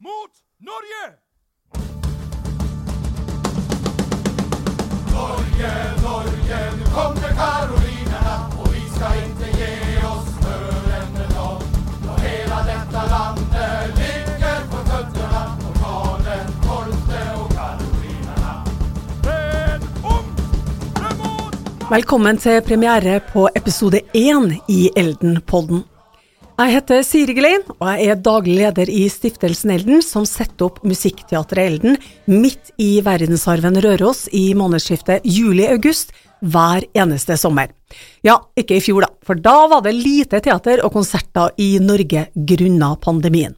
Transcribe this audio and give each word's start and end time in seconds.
mot 0.00 0.30
Norge! 0.58 1.04
Norge, 5.12 5.72
Norge, 6.02 6.58
nå 6.78 6.84
kommer 6.94 7.32
karolinerna 7.40 8.36
og 8.60 8.68
vi 8.74 8.82
skal 8.94 9.18
ikke 9.24 9.50
gi 9.56 9.96
oss 10.06 10.30
før 10.44 10.78
den 10.86 11.18
nå. 11.34 11.48
Når 12.04 12.22
hele 12.28 12.60
dette 12.70 13.04
landet 13.14 13.98
ligger 13.98 14.64
på 14.70 14.84
føttene, 14.92 15.42
och 15.66 15.76
Karl. 15.82 16.20
En 19.24 19.82
ung 20.14 20.30
fremot 20.94 21.54
Velkommen 21.90 22.38
til 22.38 22.62
premiere 22.62 23.20
på 23.32 23.48
episode 23.54 24.00
én 24.14 24.52
i 24.68 24.90
Elden-podden. 24.96 25.97
Jeg 26.58 26.72
heter 26.74 27.04
Siri 27.06 27.34
Gelein, 27.36 27.62
og 27.76 27.84
jeg 27.86 28.08
er 28.10 28.16
daglig 28.18 28.56
leder 28.58 28.90
i 28.90 29.04
Stiftelsen 29.06 29.70
Elden, 29.70 30.00
som 30.02 30.24
setter 30.26 30.66
opp 30.66 30.80
Musikkteatret 30.82 31.60
Elden 31.62 31.94
midt 32.26 32.72
i 32.82 32.96
verdensarven 33.06 33.78
Røros 33.84 34.24
i 34.34 34.56
månedsskiftet 34.58 35.22
juli-august 35.22 36.10
hver 36.42 36.82
eneste 36.98 37.36
sommer. 37.38 37.70
Ja, 38.26 38.40
ikke 38.58 38.74
i 38.74 38.82
fjor 38.82 39.06
da, 39.06 39.12
for 39.22 39.38
da 39.38 39.54
var 39.70 39.86
det 39.86 39.94
lite 39.94 40.42
teater 40.42 40.82
og 40.82 40.96
konserter 40.98 41.54
i 41.62 41.76
Norge 41.78 42.26
grunnet 42.34 43.06
pandemien. 43.06 43.54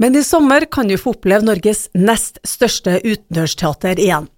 Men 0.00 0.16
i 0.16 0.24
sommer 0.24 0.64
kan 0.64 0.88
du 0.88 0.96
få 0.96 1.12
oppleve 1.18 1.44
Norges 1.44 1.90
nest 1.92 2.40
største 2.40 3.02
utendørsteater 3.04 4.00
igjen. 4.00 4.32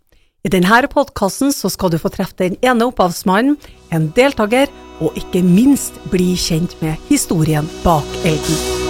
I 0.47 0.51
denne 0.53 0.87
podkasten 0.87 1.51
skal 1.51 1.91
du 1.91 1.99
få 1.99 2.13
treffe 2.15 2.39
den 2.39 2.55
ene 2.63 2.87
opphavsmannen, 2.87 3.57
en 3.91 4.13
deltaker, 4.15 4.71
og 5.03 5.19
ikke 5.19 5.43
minst 5.43 5.99
bli 6.13 6.37
kjent 6.39 6.79
med 6.85 6.95
historien 7.11 7.67
bak 7.83 8.19
Elden. 8.23 8.86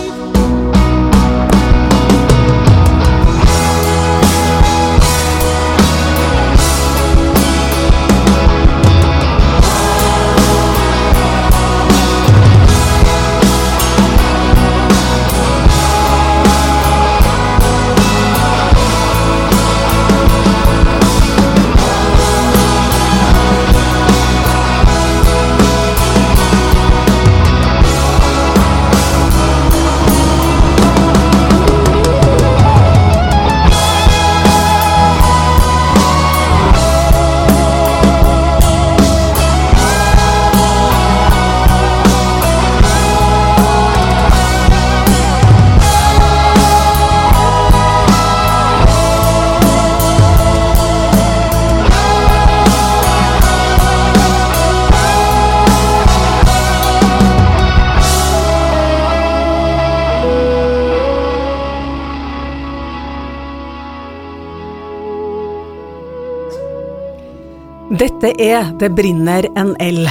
Dette 67.97 68.29
er 68.43 68.75
Det 68.77 68.91
brinner 68.93 69.47
en 69.57 69.71
L, 69.81 70.03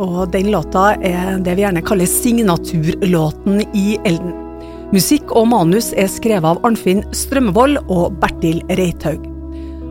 og 0.00 0.30
den 0.32 0.46
låta 0.54 0.94
er 1.04 1.42
det 1.44 1.56
vi 1.58 1.64
gjerne 1.64 1.82
kaller 1.84 2.08
signaturlåten 2.08 3.58
i 3.76 3.98
Elden. 4.08 4.32
Musikk 4.94 5.34
og 5.36 5.50
manus 5.50 5.90
er 5.92 6.08
skrevet 6.08 6.46
av 6.54 6.62
Arnfinn 6.64 7.02
Strømvold 7.12 7.82
og 7.82 8.16
Bertil 8.22 8.62
Reithaug. 8.78 9.26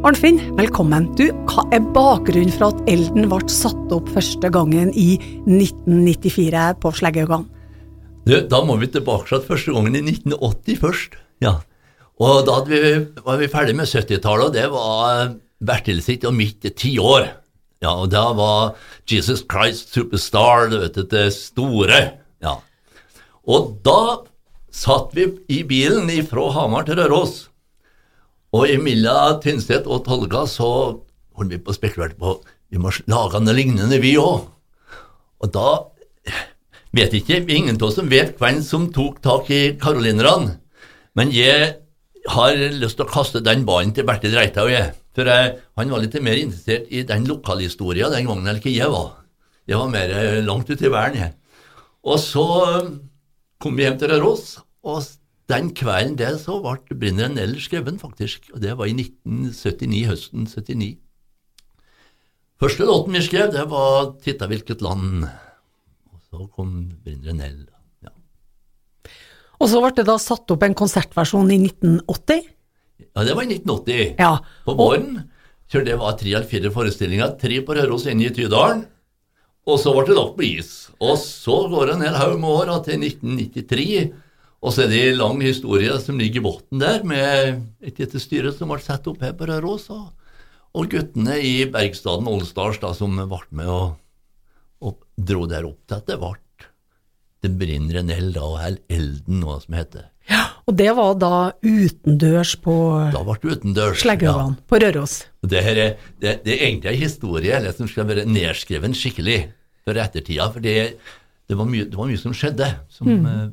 Arnfinn, 0.08 0.40
velkommen. 0.58 1.12
Du, 1.20 1.28
hva 1.52 1.68
er 1.76 1.84
bakgrunnen 1.94 2.56
for 2.56 2.72
at 2.72 2.90
Elden 2.90 3.30
ble 3.30 3.44
satt 3.52 3.94
opp 3.94 4.10
første 4.16 4.50
gangen 4.56 4.90
i 4.98 5.20
1994 5.44 6.66
på 6.82 6.94
Sleggehaugan? 7.04 7.46
Da 8.26 8.64
må 8.66 8.80
vi 8.82 8.90
tilbake 8.96 9.30
til 9.30 9.46
første 9.52 9.78
gangen 9.78 10.00
i 10.00 10.04
1980 10.08 10.82
først. 10.82 11.22
Ja. 11.46 11.60
Og 12.18 12.48
da 12.50 12.58
vi, 12.66 12.82
var 13.22 13.38
vi 13.38 13.52
ferdig 13.52 13.78
med 13.78 13.94
70-tallet, 13.94 14.50
og 14.50 14.58
det 14.58 14.68
var 14.74 15.38
Bertil 15.64 16.02
sitt 16.02 16.26
og 16.26 16.34
mitt 16.40 16.66
tiår. 16.66 17.43
Ja, 17.84 17.98
og 18.00 18.14
da 18.14 18.30
var 18.38 18.76
Jesus 19.10 19.44
Christ 19.44 19.92
Superstar, 19.92 20.70
du 20.72 20.78
vet, 20.86 21.00
det 21.12 21.26
store. 21.36 22.00
Ja. 22.44 22.58
Og 23.44 23.74
da 23.84 24.24
satt 24.74 25.12
vi 25.18 25.28
i 25.52 25.62
bilen 25.68 26.08
fra 26.30 26.48
Hamar 26.56 26.88
til 26.88 27.02
Røros. 27.02 27.50
Og 28.54 28.70
Emilia 28.70 29.36
Tynstedt 29.44 29.90
og 29.90 30.06
Tolga 30.08 30.46
så 30.48 30.70
holdt 31.36 31.52
vi 31.52 31.60
på 31.60 31.74
å 31.74 31.78
spekulere 31.78 32.16
på 32.16 32.38
vi 32.74 32.80
må 32.82 32.90
lage 33.06 33.38
noe 33.38 33.54
lignende, 33.54 34.00
vi 34.02 34.16
òg. 34.18 34.48
Og 35.44 35.52
da 35.54 35.68
vet 36.96 37.14
ikke, 37.14 37.44
ingen 37.46 37.78
av 37.78 37.90
oss 37.90 38.00
som 38.00 38.10
vet 38.10 38.40
hvem 38.42 38.64
som 38.66 38.88
tok 38.96 39.20
tak 39.22 39.52
i 39.54 39.62
karolinerne. 39.82 40.56
Men 41.14 41.30
jeg 41.36 41.76
har 42.34 42.58
lyst 42.74 42.98
til 42.98 43.06
å 43.06 43.12
kaste 43.12 43.44
den 43.46 43.62
ballen 43.68 43.94
til 43.94 44.08
Bertil 44.10 44.34
Reitau, 44.34 44.66
jeg. 44.72 44.96
For 45.14 45.30
jeg, 45.30 45.58
han 45.78 45.94
var 45.94 46.02
litt 46.02 46.16
mer 46.26 46.40
interessert 46.42 46.90
i 46.90 47.04
den 47.06 47.28
lokalhistoria 47.30 48.10
den 48.14 48.30
gangen 48.30 48.50
enn 48.50 48.62
ikke 48.62 48.74
jeg 48.74 48.90
var. 48.94 49.20
Jeg 49.70 49.80
var 49.80 49.92
mer 49.94 50.12
eh, 50.12 50.40
langt 50.44 50.70
ute 50.70 50.88
i 50.88 50.92
verden, 50.92 51.22
jeg. 51.22 51.36
Og 52.04 52.18
så 52.20 52.46
eh, 52.66 52.90
kom 53.62 53.78
vi 53.78 53.86
hjem 53.86 54.00
til 54.02 54.12
Røros, 54.12 54.58
og 54.84 55.06
den 55.52 55.70
kvelden 55.78 56.18
der 56.20 56.38
så 56.42 56.58
ble 56.64 56.98
Brinner 57.00 57.30
en 57.30 57.40
L 57.40 57.56
skrevet, 57.62 58.00
faktisk. 58.02 58.50
Og 58.56 58.64
det 58.64 58.74
var 58.80 58.90
i 58.90 58.96
1979, 58.98 60.04
høsten 60.10 60.50
79. 60.50 60.98
Første 62.64 62.88
låten 62.88 63.18
vi 63.18 63.22
skrev, 63.26 63.52
det 63.52 63.64
var 63.70 64.16
'Titta 64.24 64.48
hvilket 64.48 64.82
land'. 64.82 65.28
Og 66.14 66.20
så 66.30 66.48
kom 66.56 66.92
Brinner 67.04 67.46
en. 67.46 67.68
Ja. 68.04 68.12
Og 69.60 69.70
så 69.70 69.82
ble 69.84 69.94
det 69.96 70.08
da 70.08 70.18
satt 70.18 70.52
opp 70.52 70.64
en 70.64 70.76
konsertversjon 70.76 71.52
i 71.52 71.60
1980. 71.70 72.50
ja, 73.14 73.24
det 73.24 73.36
var 73.38 73.46
i 73.46 73.54
1980. 73.54 74.16
Ja, 74.18 74.38
På 74.66 74.74
våren. 74.78 75.22
Så 75.72 75.82
det 75.86 75.96
var 75.98 76.18
tre 76.18 76.34
eller 76.34 76.50
fire 76.50 76.70
forestillinger. 76.74 77.38
Tre 77.42 77.62
på 77.66 77.76
Røros, 77.78 78.06
inne 78.10 78.28
i 78.28 78.34
Tydalen. 78.34 78.84
Og 79.70 79.80
så 79.80 79.94
ble 79.96 80.04
det 80.10 80.18
lagt 80.18 80.36
på 80.38 80.46
is. 80.46 80.72
Og 81.02 81.16
så 81.22 81.56
går 81.72 81.88
det 81.88 81.96
en 81.96 82.06
hel 82.08 82.20
haug 82.20 82.36
med 82.42 82.52
år 82.52 82.72
og 82.76 82.84
til 82.88 83.00
1993. 83.00 84.12
Og 84.64 84.72
så 84.76 84.86
er 84.86 84.92
det 84.92 85.02
en 85.08 85.20
lang 85.20 85.42
historie 85.44 85.96
som 86.04 86.20
ligger 86.20 86.42
i 86.42 86.46
bunnen 86.46 86.84
der, 86.84 87.02
med 87.08 87.64
et 87.84 88.00
lite 88.00 88.22
styre 88.22 88.54
som 88.56 88.72
ble 88.72 88.80
satt 88.84 89.08
opp 89.12 89.24
her 89.24 89.36
på 89.40 89.48
Røros. 89.50 89.90
Og, 89.94 90.12
og 90.74 90.90
guttene 90.92 91.40
i 91.44 91.56
Bergstaden 91.72 92.30
Allstars 92.32 92.80
da, 92.84 92.94
som 92.98 93.18
ble 93.18 93.44
med 93.56 93.72
og, 93.72 93.98
og 94.84 95.02
dro 95.18 95.46
der 95.52 95.68
opp 95.68 95.82
til 95.88 96.00
at 96.00 96.10
det 96.10 96.20
ble 96.22 96.38
Det 97.44 97.52
brenner 97.60 98.00
en 98.00 98.10
eld, 98.14 98.38
da, 98.38 98.46
og 98.48 98.80
Elden, 98.88 99.42
noe 99.42 99.60
som 99.60 99.76
heter. 99.76 100.13
Og 100.64 100.78
det 100.80 100.92
var 100.96 101.16
da 101.20 101.34
utendørs 101.60 102.54
på 102.64 102.76
Da 103.12 103.24
ble 103.26 103.36
det 103.42 103.58
utendørs. 103.58 104.04
ja. 104.06 104.36
på 104.70 104.80
Røros. 104.80 105.16
Det, 105.44 105.64
her 105.66 105.80
er, 105.88 105.98
det, 106.22 106.38
det 106.46 106.54
er 106.56 106.68
egentlig 106.70 106.94
en 106.94 107.02
historie 107.02 107.58
eller, 107.58 107.76
som 107.76 107.90
skal 107.92 108.08
være 108.08 108.24
nedskrevet 108.30 108.96
skikkelig 108.96 109.40
for 109.84 110.00
ettertida. 110.00 110.48
For 110.54 110.64
det, 110.64 110.76
det, 111.50 111.58
var 111.60 111.68
mye, 111.68 111.90
det 111.90 112.00
var 112.00 112.08
mye 112.08 112.22
som 112.22 112.36
skjedde. 112.38 112.70
Som, 112.94 113.12
eh, 113.28 113.50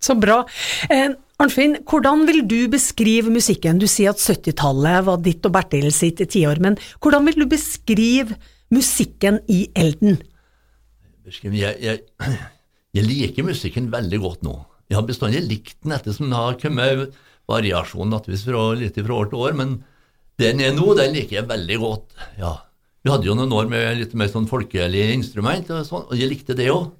Så 0.00 0.16
bra. 0.16 0.40
Eh, 0.88 1.12
Arnfinn, 1.40 1.78
hvordan 1.88 2.24
vil 2.28 2.42
du 2.48 2.58
beskrive 2.72 3.32
musikken? 3.32 3.80
Du 3.80 3.86
sier 3.88 4.14
at 4.14 4.20
70-tallet 4.20 5.04
var 5.06 5.20
ditt 5.24 5.44
og 5.48 5.54
Bertil 5.56 5.88
sitt 5.92 6.20
tiår, 6.20 6.60
men 6.60 6.80
hvordan 7.00 7.28
vil 7.28 7.44
du 7.44 7.46
beskrive 7.48 8.36
musikken 8.72 9.40
i 9.48 9.66
Elden? 9.76 10.20
jeg, 11.30 11.76
jeg, 11.80 12.00
jeg 12.96 13.04
liker 13.06 13.46
musikken 13.46 13.88
veldig 13.92 14.20
godt 14.20 14.44
nå. 14.44 14.56
Jeg 14.90 14.98
har 14.98 15.06
bestandig 15.06 15.44
likt 15.46 15.76
den 15.84 15.94
ettersom 15.94 16.32
det 16.32 16.40
har 16.40 16.58
kommet 16.60 17.14
variasjon 17.50 18.10
naturligvis 18.10 18.46
fra, 18.46 18.64
litt 18.78 18.98
fra 18.98 19.20
år 19.22 19.30
til 19.30 19.44
år, 19.46 19.54
men 19.58 19.76
den 20.40 20.62
er 20.64 20.74
nå, 20.74 20.88
den 20.98 21.14
liker 21.14 21.40
jeg 21.40 21.50
veldig 21.50 21.78
godt. 21.82 22.18
ja. 22.40 22.56
Vi 23.00 23.08
hadde 23.08 23.24
jo 23.30 23.34
noen 23.36 23.52
år 23.56 23.68
med 23.70 23.96
litt 23.96 24.16
mer 24.18 24.28
sånn 24.28 24.48
folkelig 24.50 25.06
instrument, 25.14 25.70
og, 25.72 25.86
sånn, 25.88 26.02
og 26.10 26.18
jeg 26.20 26.28
likte 26.28 26.56
det 26.58 26.68
òg. 26.68 26.90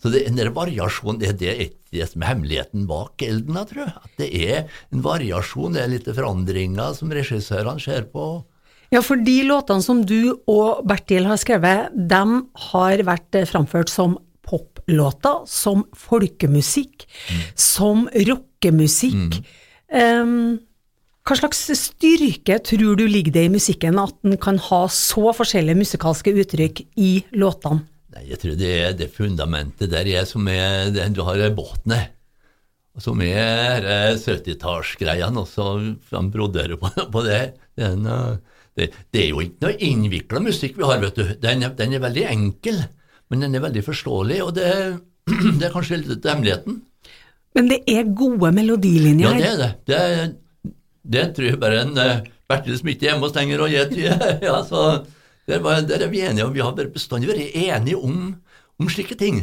Så 0.00 0.08
det, 0.08 0.22
den 0.30 0.38
der 0.38 0.48
variasjonen, 0.56 1.18
det, 1.20 1.34
det 1.42 1.50
er 1.52 1.66
det 1.92 2.06
som 2.08 2.22
er 2.22 2.30
hemmeligheten 2.30 2.86
bak 2.88 3.20
Elden, 3.20 3.58
jeg 3.60 3.68
tror. 3.74 3.90
At 4.00 4.22
det 4.22 4.30
er 4.32 4.62
en 4.88 5.02
variasjon, 5.04 5.76
det 5.76 5.82
er 5.82 5.92
litt 5.92 6.08
forandringer 6.08 6.94
som 6.96 7.12
regissørene 7.12 7.82
ser 7.84 8.08
på. 8.08 8.30
Ja, 8.90 9.02
for 9.04 9.20
de 9.20 9.36
låtene 9.46 9.84
som 9.84 10.00
du 10.08 10.32
og 10.50 10.80
Bertil 10.88 11.28
har 11.28 11.38
skrevet, 11.38 11.92
de 11.92 12.22
har 12.70 13.04
vært 13.06 13.42
framført 13.52 13.92
som 13.92 14.16
poplåter, 14.50 15.44
som 15.46 15.86
folkemusikk, 15.96 17.06
som 17.54 18.08
rockemusikk. 18.26 19.38
Ehm, 19.94 20.58
hva 21.26 21.36
slags 21.38 21.62
styrke 21.78 22.56
tror 22.66 22.96
du 22.98 23.04
ligger 23.06 23.34
det 23.34 23.46
i 23.46 23.52
musikken 23.52 24.00
at 24.02 24.16
den 24.24 24.38
kan 24.40 24.58
ha 24.70 24.82
så 24.90 25.30
forskjellige 25.36 25.78
musikalske 25.78 26.34
uttrykk 26.42 26.84
i 26.98 27.10
låtene? 27.38 27.84
Nei, 28.10 28.24
jeg 28.32 28.40
tror 28.42 28.56
det 28.58 28.70
er 28.74 28.94
det 28.98 29.12
fundamentet 29.14 29.92
der 29.92 30.08
er 30.10 30.24
som 30.26 30.48
er 30.50 30.90
den 30.90 31.14
Du 31.14 31.22
har 31.22 31.38
båtene, 31.54 32.00
som 32.98 33.20
er 33.22 33.86
eh, 33.86 34.16
70-tallsgreiene, 34.18 35.44
og 35.44 35.46
så 35.46 36.24
broderer 36.32 36.74
på, 36.80 36.90
på 37.14 37.22
det. 37.28 37.42
Den, 37.78 38.06
eh, 38.10 38.64
det. 38.74 38.90
Det 39.12 39.22
er 39.22 39.30
jo 39.30 39.44
ikke 39.44 39.68
noe 39.68 39.78
innvikla 39.86 40.42
musikk 40.42 40.80
vi 40.80 40.88
har, 40.88 40.98
vet 41.04 41.20
du. 41.20 41.30
Den 41.38 41.62
den 41.78 41.94
er 41.94 42.02
veldig 42.02 42.26
enkel, 42.32 42.82
men 43.30 43.46
den 43.46 43.54
er 43.54 43.62
veldig 43.64 43.82
forståelig, 43.86 44.40
og 44.44 44.54
det, 44.58 44.70
det 45.58 45.68
er 45.68 45.74
kanskje 45.74 46.02
litt 46.02 46.26
hemmeligheten. 46.26 46.80
Men 47.56 47.70
det 47.70 47.80
er 47.90 48.10
gode 48.14 48.52
melodilinjer 48.54 49.26
Ja, 49.26 49.38
det 49.38 49.48
er 49.48 49.60
det. 49.60 49.70
Det, 49.86 49.96
er, 50.00 50.74
det 51.14 51.24
tror 51.34 51.48
jeg 51.48 51.62
bare 51.62 51.80
en 51.82 51.96
uh, 51.98 52.20
Bertil 52.50 52.76
som 52.78 52.90
ikke 52.90 53.06
er 53.06 53.12
hjemme 53.12 53.26
og 53.26 53.32
stenger 53.32 53.64
og 53.64 53.72
gjeter. 53.72 54.22
ja, 54.48 54.60
så 54.66 54.84
der, 55.50 55.62
var, 55.64 55.82
der 55.86 56.06
er 56.06 56.12
vi 56.12 56.22
enige, 56.26 56.46
og 56.46 56.54
vi 56.54 56.62
har 56.62 56.76
bestandig 56.94 57.30
vært 57.30 57.58
enige 57.58 57.98
om, 57.98 58.20
om 58.78 58.90
slike 58.90 59.18
ting. 59.18 59.42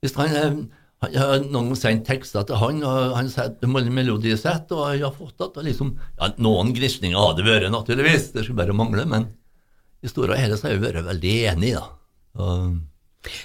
Hvis 0.00 0.16
han, 0.16 0.36
eh, 0.36 0.58
han 1.04 1.16
har 1.20 1.44
noen 1.44 1.76
sendt 1.76 2.06
tekster 2.08 2.44
til 2.48 2.60
han, 2.60 2.80
og 2.84 3.16
han 3.16 3.28
setter 3.32 3.68
melodisett, 3.68 4.72
og 4.76 4.94
jeg 4.94 5.04
har 5.04 5.16
fått 5.16 5.44
at 5.44 5.60
liksom, 5.64 5.94
ja, 6.20 6.32
Noen 6.40 6.72
gnisninger 6.76 7.16
har 7.16 7.36
det 7.36 7.48
vært, 7.48 7.68
naturligvis, 7.72 8.30
det 8.34 8.46
skulle 8.46 8.62
bare 8.62 8.76
mangle, 8.76 9.04
men 9.08 9.28
i 10.00 10.08
store 10.08 10.36
og 10.36 10.40
hele 10.40 10.56
så 10.56 10.68
har 10.68 10.78
vi 10.78 10.86
vært 10.88 11.04
veldig 11.04 11.34
enige, 11.52 11.80
da. 11.80 11.99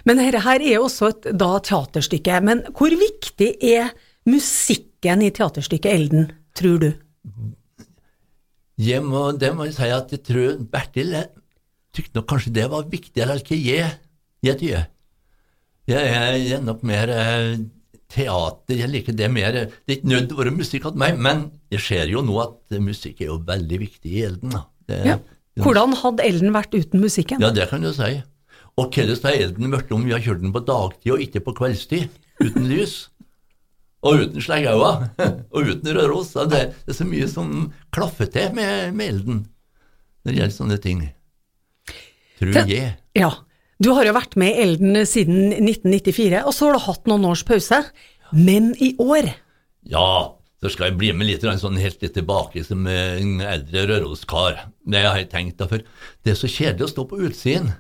Men 0.08 0.18
dette 0.22 0.40
her 0.46 0.62
er 0.62 0.76
jo 0.78 0.86
også 0.88 1.10
et 1.12 1.26
da 1.38 1.52
teaterstykke. 1.60 2.38
Men 2.46 2.62
hvor 2.78 2.94
viktig 2.96 3.50
er 3.66 3.90
musikken 4.30 5.22
i 5.26 5.32
teaterstykket 5.36 5.92
Elden, 5.92 6.30
tror 6.58 6.80
du? 6.82 6.92
Jeg 8.82 9.04
må, 9.06 9.30
det 9.40 9.54
må 9.56 9.68
jeg 9.70 9.76
si 9.78 9.88
at 9.96 10.12
jeg 10.12 10.22
tror 10.28 10.58
Bertil 10.72 11.14
jeg 11.16 11.30
tykte 11.96 12.18
nok 12.20 12.26
kanskje 12.28 12.52
det 12.58 12.66
var 12.74 12.88
viktigere 12.92 13.38
enn 13.38 13.46
hva 13.48 13.58
jeg, 13.64 13.92
jeg 14.44 14.58
tyr. 14.60 14.82
Jeg, 15.88 16.02
er- 16.12 16.36
jeg 16.42 16.58
er 16.58 16.66
nok 16.66 16.82
mer 16.84 17.12
eh, 17.14 17.54
teater, 18.12 18.76
jeg 18.82 18.90
liker 18.92 19.16
det 19.16 19.30
mer 19.32 19.52
Det 19.56 19.70
er 19.88 19.96
ikke 20.00 20.10
nødt 20.12 20.28
til 20.28 20.36
å 20.36 20.42
være 20.42 20.56
musikk 20.58 20.88
hos 20.90 20.98
meg, 21.00 21.16
men 21.22 21.46
jeg 21.72 21.84
ser 21.86 22.12
jo 22.12 22.24
nå 22.26 22.36
at 22.44 22.76
musikk 22.84 23.22
er 23.24 23.30
jo 23.32 23.38
veldig 23.48 23.80
viktig 23.86 24.12
i 24.12 24.26
Elden. 24.28 24.58
Det, 24.90 25.00
Ja. 25.08 25.18
Hvordan 25.56 25.94
hadde 25.96 26.26
Elden 26.28 26.52
vært 26.52 26.74
uten 26.76 27.00
musikken? 27.00 27.40
Ja, 27.40 27.50
det 27.56 27.70
kan 27.70 27.80
du 27.86 27.94
si. 27.96 28.10
Og 28.76 28.92
hvordan 28.92 29.20
har 29.24 29.40
Elden 29.40 29.72
blitt 29.72 29.92
om 29.96 30.04
vi 30.04 30.12
har 30.12 30.24
kjørt 30.24 30.42
den 30.44 30.54
på 30.56 30.64
dagtid 30.68 31.14
og 31.16 31.22
ikke 31.24 31.44
på 31.46 31.54
kveldstid, 31.56 32.10
uten 32.44 32.68
lys? 32.68 32.96
Og 34.06 34.26
uten 34.26 34.44
sleggauer, 34.44 35.08
og 35.56 35.70
uten 35.72 35.96
Røros. 35.96 36.34
Det, 36.52 36.62
det 36.86 36.94
er 36.94 36.98
så 36.98 37.08
mye 37.08 37.30
som 37.32 37.70
klaffer 37.96 38.30
til 38.30 38.52
med, 38.58 38.94
med 38.94 39.14
Elden 39.14 39.44
når 40.26 40.34
det 40.34 40.40
gjelder 40.40 40.56
sånne 40.56 40.78
ting. 40.82 41.02
Tror 42.40 42.58
jeg. 42.66 42.96
Ja. 43.18 43.32
Du 43.84 43.92
har 43.94 44.08
jo 44.08 44.16
vært 44.16 44.38
med 44.40 44.54
i 44.54 44.64
Elden 44.64 44.98
siden 45.08 45.52
1994, 45.52 46.42
og 46.48 46.54
så 46.56 46.68
har 46.68 46.78
du 46.78 46.86
hatt 46.86 47.10
noen 47.12 47.28
års 47.30 47.44
pause. 47.48 47.82
Men 48.34 48.74
i 48.82 48.96
år 49.00 49.30
Ja, 49.86 50.34
så 50.64 50.72
skal 50.74 50.90
jeg 50.90 50.98
bli 50.98 51.12
med 51.14 51.30
litt 51.30 51.44
sånn 51.46 51.78
helt 51.78 52.02
litt 52.02 52.16
tilbake 52.18 52.64
som 52.66 52.88
en 52.90 53.36
eldre 53.46 53.86
Røros-kar. 53.92 54.64
Det 54.82 55.04
har 55.06 55.20
jeg 55.20 55.30
tenkt 55.34 55.60
da, 55.60 55.68
for 55.70 55.84
det 56.26 56.34
er 56.34 56.40
så 56.40 56.50
kjedelig 56.50 56.88
å 56.88 56.94
stå 56.94 57.06
på 57.12 57.20
utsiden. 57.28 57.74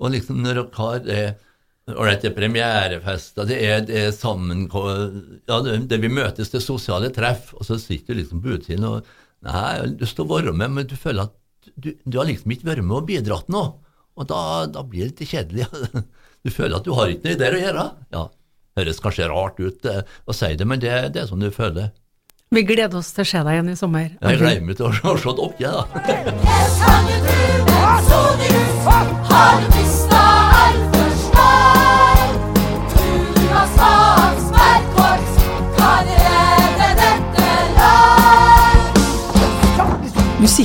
Og 0.00 0.14
liksom 0.14 0.40
når 0.42 0.60
dere 0.60 0.78
har 0.78 1.02
det 1.04 1.24
Ålreit, 1.84 2.22
det 2.22 2.30
er 2.30 2.36
premierefester, 2.38 3.44
det 3.44 3.56
er, 3.60 3.82
det 3.84 3.98
er 4.06 4.12
sammen... 4.16 4.64
Ja, 4.72 5.58
det, 5.60 5.82
det 5.90 5.98
vi 6.00 6.08
møtes 6.08 6.48
til 6.48 6.62
sosiale 6.64 7.10
treff, 7.12 7.50
og 7.58 7.66
så 7.68 7.76
sitter 7.76 8.16
du 8.16 8.22
liksom 8.22 8.40
på 8.40 8.54
utsiden 8.56 8.86
og 8.88 9.10
Nei, 9.44 9.52
jeg 9.52 9.80
har 9.82 9.90
lyst 10.00 10.16
til 10.16 10.24
å 10.24 10.30
være 10.30 10.54
med, 10.56 10.72
men 10.72 10.86
du 10.88 10.94
føler 10.96 11.26
at 11.26 11.34
du, 11.76 11.90
du 12.08 12.16
har 12.16 12.24
liksom 12.24 12.54
ikke 12.54 12.70
vært 12.70 12.86
med 12.86 12.96
og 12.96 13.08
bidratt 13.10 13.50
nå. 13.52 13.60
Og 14.16 14.28
da, 14.30 14.38
da 14.72 14.84
blir 14.88 15.10
det 15.10 15.20
litt 15.20 15.34
kjedelig. 15.34 15.68
Du 16.44 16.50
føler 16.52 16.76
at 16.76 16.84
du 16.84 16.90
har 16.92 17.08
ikke 17.08 17.30
noe 17.30 17.38
der 17.40 17.54
å 17.56 17.60
gjøre. 17.60 17.84
Ja, 18.12 18.22
Høres 18.76 18.98
kanskje 19.00 19.28
rart 19.30 19.60
ut 19.62 19.86
eh, 19.88 20.02
å 20.28 20.34
si 20.36 20.50
det, 20.60 20.66
men 20.68 20.82
det, 20.82 20.90
det 21.14 21.22
er 21.22 21.28
sånn 21.30 21.40
du 21.40 21.48
føler. 21.54 21.88
Vi 22.52 22.62
gleder 22.68 22.98
oss 22.98 23.14
til 23.16 23.24
å 23.24 23.28
se 23.30 23.40
deg 23.46 23.56
igjen 23.56 23.70
i 23.72 23.76
sommer. 23.78 24.10
Jeg 24.20 24.40
gleder 24.42 24.66
meg 24.66 24.76
til 24.76 24.90
å 24.90 24.92
se 24.92 25.32
dere, 25.40 25.70
da. 25.72 25.78
Jeg 26.04 26.20
kan 28.10 28.43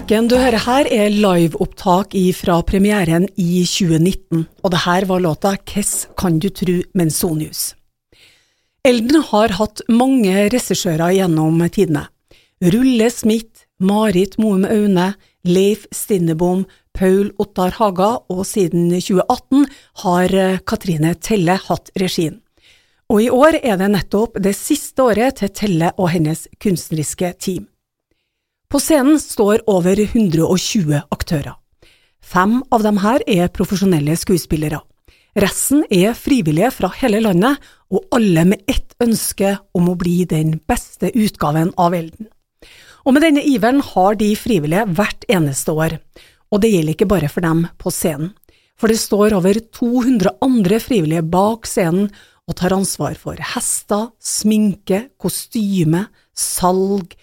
Musikken 0.09 0.25
du 0.31 0.39
hører 0.41 0.63
her 0.65 0.87
er 0.89 1.11
liveopptak 1.13 2.15
fra 2.33 2.55
premieren 2.65 3.27
i 3.37 3.61
2019, 3.61 4.47
og 4.65 4.71
det 4.73 4.79
her 4.81 5.05
var 5.05 5.21
låta 5.21 5.51
Kess 5.69 6.07
kan 6.17 6.39
du 6.41 6.47
tru 6.49 6.81
Mensonius. 6.97 7.75
Elden 8.81 9.21
har 9.29 9.53
hatt 9.59 9.85
mange 9.85 10.49
regissører 10.49 11.13
gjennom 11.13 11.61
tidene. 11.69 12.07
Rulle 12.57 13.11
Smith, 13.13 13.69
Marit 13.77 14.39
Moum 14.41 14.65
Aune, 14.65 15.13
Leif 15.45 15.85
Stinnebom, 15.93 16.65
Paul 16.91 17.29
Ottar 17.37 17.77
Haga, 17.77 18.15
og 18.33 18.47
siden 18.49 18.89
2018 18.89 19.67
har 20.07 20.33
eh, 20.33 20.61
Katrine 20.65 21.13
Telle 21.21 21.61
hatt 21.69 21.93
regien. 21.93 22.41
Og 23.13 23.27
i 23.27 23.29
år 23.29 23.61
er 23.61 23.77
det 23.77 23.93
nettopp 23.93 24.41
det 24.41 24.57
siste 24.57 25.05
året 25.05 25.43
til 25.43 25.53
Telle 25.53 25.93
og 25.99 26.15
hennes 26.17 26.47
kunstneriske 26.57 27.37
team. 27.37 27.69
På 28.69 28.77
scenen 28.77 29.17
står 29.17 29.63
over 29.65 29.97
120 29.97 30.99
aktører. 31.09 31.55
Fem 32.21 32.59
av 32.69 32.83
dem 32.85 32.99
her 33.01 33.23
er 33.25 33.49
profesjonelle 33.49 34.13
skuespillere. 34.13 34.83
Resten 35.41 35.81
er 35.89 36.13
frivillige 36.13 36.69
fra 36.75 36.91
hele 36.99 37.17
landet, 37.23 37.57
og 37.89 38.05
alle 38.13 38.43
med 38.51 38.61
ett 38.69 38.93
ønske 39.01 39.55
om 39.73 39.89
å 39.89 39.95
bli 39.97 40.21
den 40.29 40.59
beste 40.69 41.09
utgaven 41.17 41.71
av 41.81 41.95
Elden. 41.97 42.29
Og 43.09 43.15
med 43.15 43.25
denne 43.25 43.41
iveren 43.41 43.81
har 43.81 44.19
de 44.19 44.29
frivillige 44.37 44.85
hvert 44.93 45.25
eneste 45.25 45.73
år, 45.73 45.97
og 46.53 46.61
det 46.61 46.69
gjelder 46.69 46.93
ikke 46.93 47.09
bare 47.09 47.31
for 47.33 47.41
dem 47.41 47.65
på 47.81 47.89
scenen. 47.89 48.35
For 48.77 48.93
det 48.93 49.01
står 49.01 49.33
over 49.39 49.57
200 49.79 50.37
andre 50.45 50.77
frivillige 50.77 51.25
bak 51.25 51.65
scenen 51.65 52.11
og 52.45 52.59
tar 52.61 52.77
ansvar 52.77 53.17
for 53.17 53.41
hester, 53.55 54.11
sminke, 54.21 55.07
kostyme, 55.17 56.05
salg, 56.37 57.17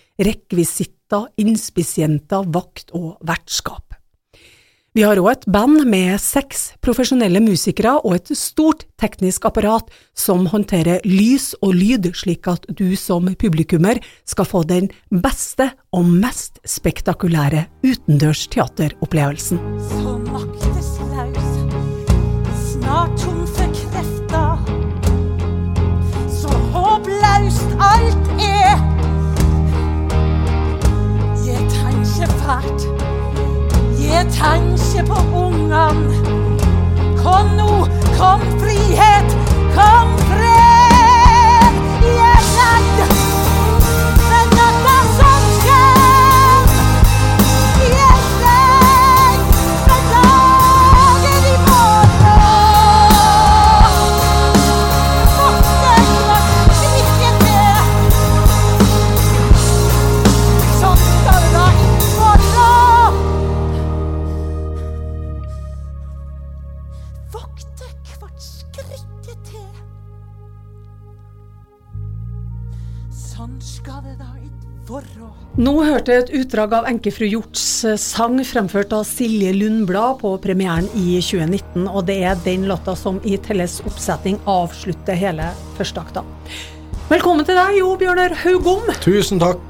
rekvisitter, 1.07 1.29
innspissjenter, 1.39 2.45
vakt 2.53 2.91
og 2.93 3.19
vertskap. 3.27 3.95
Vi 4.95 5.03
har 5.05 5.19
òg 5.21 5.29
et 5.29 5.45
band 5.53 5.85
med 5.85 6.19
seks 6.19 6.73
profesjonelle 6.81 7.41
musikere 7.45 8.01
og 8.01 8.15
et 8.17 8.33
stort 8.33 8.87
teknisk 8.99 9.45
apparat 9.45 9.91
som 10.17 10.47
håndterer 10.47 11.05
lys 11.05 11.55
og 11.61 11.75
lyd, 11.75 12.15
slik 12.15 12.49
at 12.49 12.65
du 12.79 12.97
som 12.97 13.29
publikummer 13.37 14.01
skal 14.25 14.47
få 14.47 14.65
den 14.65 14.89
beste 15.11 15.75
og 15.93 16.09
mest 16.09 16.61
spektakulære 16.65 17.67
utendørs 17.85 18.49
teateropplevelsen. 18.49 19.61
Så 19.91 20.17
makteslaus, 20.33 21.53
snart 22.73 23.21
tom 23.21 23.36
hørte 76.07 76.31
et 76.31 76.39
utdrag 76.39 76.75
av 76.77 76.87
Enkefru 76.87 77.27
Hjorts 77.27 77.63
eh, 77.89 77.97
sang 77.99 78.39
fremført 78.47 78.93
av 78.95 79.03
Silje 79.09 79.51
Lundblad 79.57 80.21
på 80.21 80.37
premieren 80.43 80.87
i 80.95 81.17
2019, 81.19 81.89
og 81.89 82.05
det 82.07 82.21
er 82.29 82.39
den 82.45 82.67
låta 82.71 82.95
som 82.99 83.19
i 83.27 83.35
Telles 83.43 83.81
oppsetning 83.87 84.39
avslutter 84.47 85.19
hele 85.19 85.49
førsteakta. 85.79 86.23
Velkommen 87.11 87.47
til 87.47 87.59
deg, 87.59 87.81
Jo 87.81 87.97
Bjørnar 87.99 88.37
Haugom. 88.45 88.87
Tusen 89.03 89.43
takk. 89.43 89.63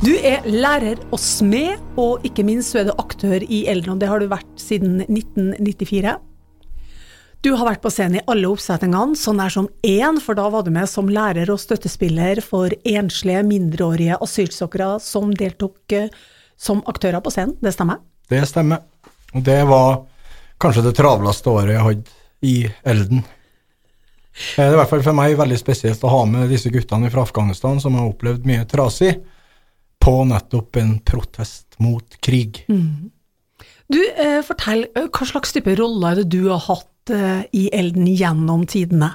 Du 0.00 0.14
er 0.16 0.46
lærer 0.48 1.02
og 1.10 1.20
smed, 1.20 1.76
og 2.00 2.24
ikke 2.24 2.46
minst 2.48 2.72
så 2.72 2.80
er 2.82 2.88
du 2.88 2.94
aktør 2.96 3.44
i 3.44 3.66
Eldron. 3.68 4.00
det 4.00 4.08
har 4.08 4.22
du 4.22 4.30
vært 4.30 4.48
siden 4.56 5.02
1994. 5.04 6.16
Du 7.38 7.52
har 7.54 7.68
vært 7.68 7.82
på 7.84 7.90
scenen 7.94 8.18
i 8.18 8.24
alle 8.26 8.48
oppsetningene, 8.50 9.14
så 9.14 9.30
nær 9.36 9.52
som 9.54 9.68
én, 9.86 10.16
for 10.18 10.34
da 10.34 10.48
var 10.50 10.64
du 10.66 10.72
med 10.74 10.88
som 10.90 11.06
lærer 11.06 11.46
og 11.52 11.60
støttespiller 11.62 12.40
for 12.42 12.74
enslige 12.82 13.44
mindreårige 13.46 14.18
asylsøkere 14.24 14.96
som 15.02 15.30
deltok 15.38 15.94
eh, 15.94 16.08
som 16.58 16.82
aktører 16.90 17.22
på 17.22 17.30
scenen, 17.30 17.54
det 17.62 17.76
stemmer? 17.76 18.00
Det 18.28 18.42
stemmer. 18.50 18.82
Og 19.38 19.44
det 19.46 19.60
var 19.70 20.00
kanskje 20.58 20.88
det 20.88 20.96
travleste 20.98 21.52
året 21.52 21.76
jeg 21.76 21.86
hadde 21.86 22.16
i 22.42 22.56
Elden. 22.90 23.22
Det 24.38 24.64
er 24.64 24.74
i 24.74 24.80
hvert 24.80 24.90
fall 24.90 25.06
for 25.06 25.18
meg 25.18 25.38
veldig 25.38 25.60
spesielt 25.62 26.02
å 26.02 26.10
ha 26.10 26.24
med 26.30 26.50
disse 26.50 26.70
guttene 26.74 27.10
fra 27.14 27.22
Afghanistan 27.22 27.78
som 27.82 27.94
har 27.98 28.10
opplevd 28.10 28.50
mye 28.50 28.66
trasig, 28.70 29.14
på 30.02 30.18
nettopp 30.26 30.78
en 30.78 30.92
protest 31.06 31.78
mot 31.82 32.18
krig. 32.22 32.64
Du, 33.88 33.98
eh, 33.98 34.42
fortell, 34.46 34.86
eh, 34.94 35.06
hva 35.06 35.26
slags 35.26 35.54
type 35.54 35.74
roller 35.78 36.12
er 36.12 36.22
det 36.22 36.30
du 36.34 36.48
har 36.50 36.62
hatt 36.66 36.88
eh, 37.14 37.42
i 37.52 37.68
Elden 37.74 38.06
gjennom 38.10 38.66
tidene? 38.68 39.12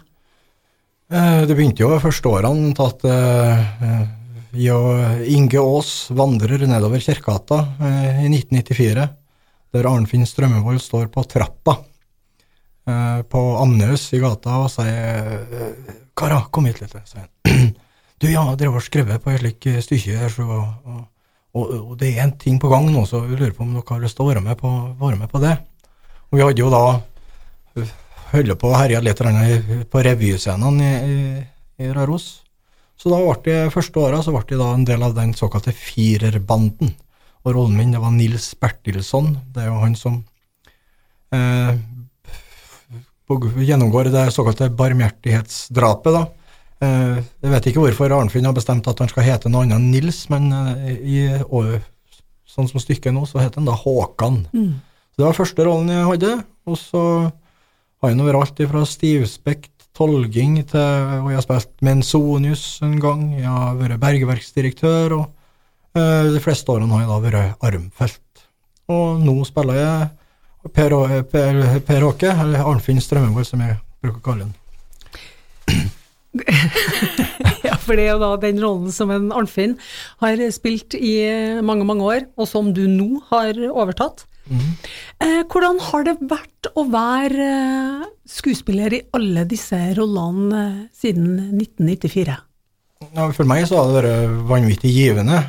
Eh, 1.13 1.45
Det 1.47 1.55
begynte 1.55 1.83
jo 1.83 1.93
første 2.01 2.29
årene 2.31 2.73
at 2.81 3.05
eh, 3.05 3.63
eh, 3.87 4.69
og 4.73 5.23
Inge 5.25 5.57
Aas 5.57 6.11
vandrer 6.13 6.61
nedover 6.69 7.01
Kjerkegata 7.01 7.57
i 8.21 8.27
1994, 8.29 9.07
der 9.73 9.87
Arnfinn 9.89 10.27
Strømmevold 10.29 10.77
står 10.77 11.07
på 11.09 11.23
trappa 11.25 11.79
på 12.85 13.41
Amnøs 13.57 14.03
i 14.13 14.19
gata 14.21 14.59
og 14.61 14.69
sier 14.69 15.41
'Kara, 16.13 16.43
kom 16.53 16.67
hit 16.69 16.83
litt', 16.83 16.93
sier 17.09 17.25
han. 17.25 17.73
'Du, 18.19 18.27
ja, 18.29 18.43
dere 18.53 18.75
har 18.75 18.85
skrevet 18.85 19.23
på 19.23 19.33
et 19.33 19.41
slikt 19.41 19.65
stykke 19.87 20.19
her, 20.19 20.29
så, 20.29 20.45
og, 20.45 21.01
og, 21.57 21.73
og 21.79 21.97
det 21.97 22.11
er 22.13 22.27
en 22.27 22.37
ting 22.37 22.59
på 22.61 22.69
gang 22.69 22.91
nå, 22.93 23.07
så 23.09 23.23
vi 23.25 23.39
lurer 23.39 23.57
på 23.57 23.65
om 23.65 23.73
dere 23.73 23.89
har 23.89 24.05
lyst 24.05 24.19
til 24.19 24.27
å 24.27 24.29
være 24.29 24.45
med 24.45 24.59
på, 24.61 24.69
være 25.01 25.17
med 25.17 25.33
på 25.33 25.41
det'. 25.41 25.57
Og 26.29 26.37
vi 26.37 26.45
hadde 26.45 26.61
jo 26.61 26.69
da 26.69 26.85
holdt 28.33 28.59
på 28.59 28.71
å 28.71 28.77
herje 28.77 29.01
litt 29.05 29.21
på 29.91 30.03
revyscenene 30.07 30.89
i, 30.89 31.13
i, 31.13 31.85
i 31.85 31.93
Raros. 31.93 32.43
Så 32.99 33.11
da 33.11 33.19
ble 33.19 33.35
det 33.45 33.71
første 33.73 33.99
året 33.99 34.25
så 34.25 34.33
ble 34.35 34.59
da 34.59 34.69
en 34.73 34.85
del 34.87 35.03
av 35.03 35.15
den 35.17 35.33
såkalte 35.37 35.73
firerbanden. 35.75 36.93
Og 37.43 37.55
rollen 37.57 37.75
min 37.75 37.91
det 37.91 37.99
var 37.99 38.13
Nils 38.15 38.53
Bertilsson. 38.55 39.33
Det 39.51 39.65
er 39.65 39.67
jo 39.67 39.81
han 39.81 39.97
som 39.99 40.21
eh, 41.35 41.73
gjennomgår 43.67 44.11
det 44.13 44.29
såkalte 44.31 44.69
barmhjertighetsdrapet, 44.79 46.15
da. 46.15 46.23
Eh, 46.83 47.19
jeg 47.43 47.51
vet 47.51 47.67
ikke 47.69 47.83
hvorfor 47.83 48.15
Arnfinn 48.15 48.47
har 48.47 48.55
bestemt 48.55 48.87
at 48.87 49.03
han 49.03 49.11
skal 49.11 49.27
hete 49.27 49.51
noe 49.51 49.65
annet 49.65 49.81
enn 49.81 49.91
Nils, 49.91 50.23
men 50.31 50.49
eh, 50.55 50.95
i, 51.03 51.19
og, 51.49 51.75
sånn 52.47 52.69
som 52.69 52.81
stykket 52.81 53.15
nå, 53.15 53.25
så 53.27 53.41
heter 53.41 53.61
han 53.61 53.67
da 53.67 53.75
Håkan. 53.77 54.43
Så 55.13 55.21
det 55.21 55.27
var 55.27 55.37
første 55.37 55.65
rollen 55.67 55.91
jeg 55.91 56.09
hadde, 56.09 56.33
og 56.69 56.79
så 56.79 57.03
har 58.03 58.11
jo 58.11 58.19
nå 58.19 58.25
vært 58.27 58.41
alt 58.41 58.65
fra 58.71 58.83
stivspekt 58.87 59.71
tolging 59.93 60.57
til 60.67 60.79
Og 61.21 61.29
jeg 61.31 61.37
har 61.37 61.45
spilt 61.45 61.85
Mensonius 61.85 62.65
en 62.83 62.97
gang, 63.01 63.29
jeg 63.37 63.47
har 63.47 63.77
vært 63.79 64.01
bergverksdirektør, 64.01 65.15
og 65.19 65.99
eh, 65.99 66.33
de 66.33 66.41
fleste 66.43 66.73
årene 66.73 66.91
har 66.95 67.05
jeg 67.05 67.11
da 67.11 67.19
vært 67.27 67.65
armfelt. 67.69 68.43
Og 68.91 69.23
nå 69.23 69.37
spiller 69.47 69.79
jeg 69.79 70.11
Per, 70.63 70.93
per, 71.27 71.57
per 71.83 72.03
Åke, 72.07 72.29
eller 72.39 72.63
Arnfinn 72.63 73.01
Strømmevold, 73.03 73.43
som 73.49 73.59
jeg 73.59 73.75
bruker 73.99 74.21
å 74.21 74.23
kalle 74.23 74.45
han. 74.47 74.53
Ja, 77.63 77.75
for 77.79 77.95
det 77.95 78.07
er 78.07 78.15
jo 78.15 78.21
da 78.21 78.29
den 78.41 78.57
rollen 78.63 78.91
som 78.95 79.11
en 79.13 79.27
Arnfinn 79.35 79.75
har 80.23 80.39
spilt 80.55 80.95
i 80.97 81.13
mange, 81.63 81.85
mange 81.87 82.07
år, 82.07 82.23
og 82.39 82.47
som 82.49 82.71
du 82.75 82.87
nå 82.89 83.21
har 83.29 83.59
overtatt. 83.69 84.23
Eh, 84.51 85.43
hvordan 85.47 85.79
har 85.79 86.07
det 86.07 86.15
vært 86.27 86.69
å 86.75 86.83
være 86.91 87.45
eh, 87.47 88.07
skuespiller 88.27 88.95
i 88.97 89.03
alle 89.15 89.45
disse 89.47 89.77
rollene 89.97 90.63
eh, 90.63 90.79
siden 90.95 91.55
1994? 91.61 92.35
Ja, 93.13 93.27
for 93.35 93.47
meg 93.47 93.65
så 93.67 93.79
har 93.79 93.91
det 94.03 94.11
vært 94.13 94.47
vanvittig 94.51 94.91
givende. 94.95 95.41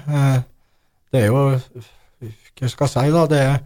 Det 1.15 1.21
er 1.23 1.29
jo 1.31 1.43
Hva 1.55 2.71
skal 2.71 2.87
jeg 2.87 2.93
si, 2.93 3.13
da? 3.15 3.25
Det 3.31 3.39
er, 3.39 3.61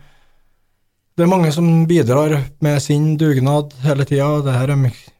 det 1.16 1.24
er 1.24 1.30
mange 1.30 1.52
som 1.54 1.66
bidrar 1.88 2.34
med 2.64 2.82
sin 2.84 3.14
dugnad 3.20 3.72
hele 3.84 4.04
tida. 4.08 4.28
Det 4.44 4.56
er 4.60 4.74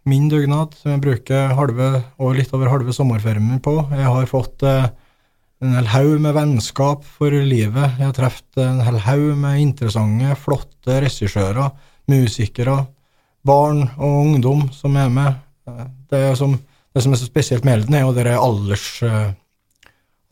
min 0.08 0.28
dugnad, 0.28 0.76
som 0.76 0.92
jeg 0.92 1.04
bruker 1.04 1.56
halve 1.56 1.90
og 2.20 2.36
litt 2.36 2.52
over 2.56 2.72
halve 2.72 2.94
sommerferien 2.96 3.44
min 3.44 3.64
på. 3.64 3.76
Jeg 3.92 4.08
har 4.08 4.28
fått 4.30 4.64
eh, 4.68 4.90
en 5.58 5.74
hel 5.74 5.88
haug 5.90 6.20
med 6.22 6.36
vennskap 6.36 7.02
for 7.16 7.34
livet. 7.34 7.98
Jeg 7.98 8.06
har 8.06 8.14
truffet 8.14 8.60
en 8.62 8.82
hel 8.86 9.00
haug 9.08 9.32
med 9.40 9.62
interessante, 9.62 10.36
flotte 10.38 11.00
regissører, 11.02 11.72
musikere, 12.08 12.78
barn 13.46 13.84
og 13.96 14.20
ungdom 14.22 14.68
som 14.74 14.96
er 15.00 15.10
med. 15.12 15.40
Det, 16.10 16.20
er 16.30 16.36
som, 16.38 16.54
det 16.94 17.04
som 17.04 17.14
er 17.14 17.20
så 17.20 17.28
spesielt 17.28 17.66
med 17.66 17.80
Elden, 17.80 17.98
er 17.98 18.06
jo 18.06 18.14
det 18.16 18.36
alders, 18.38 18.86
eh, 19.02 19.32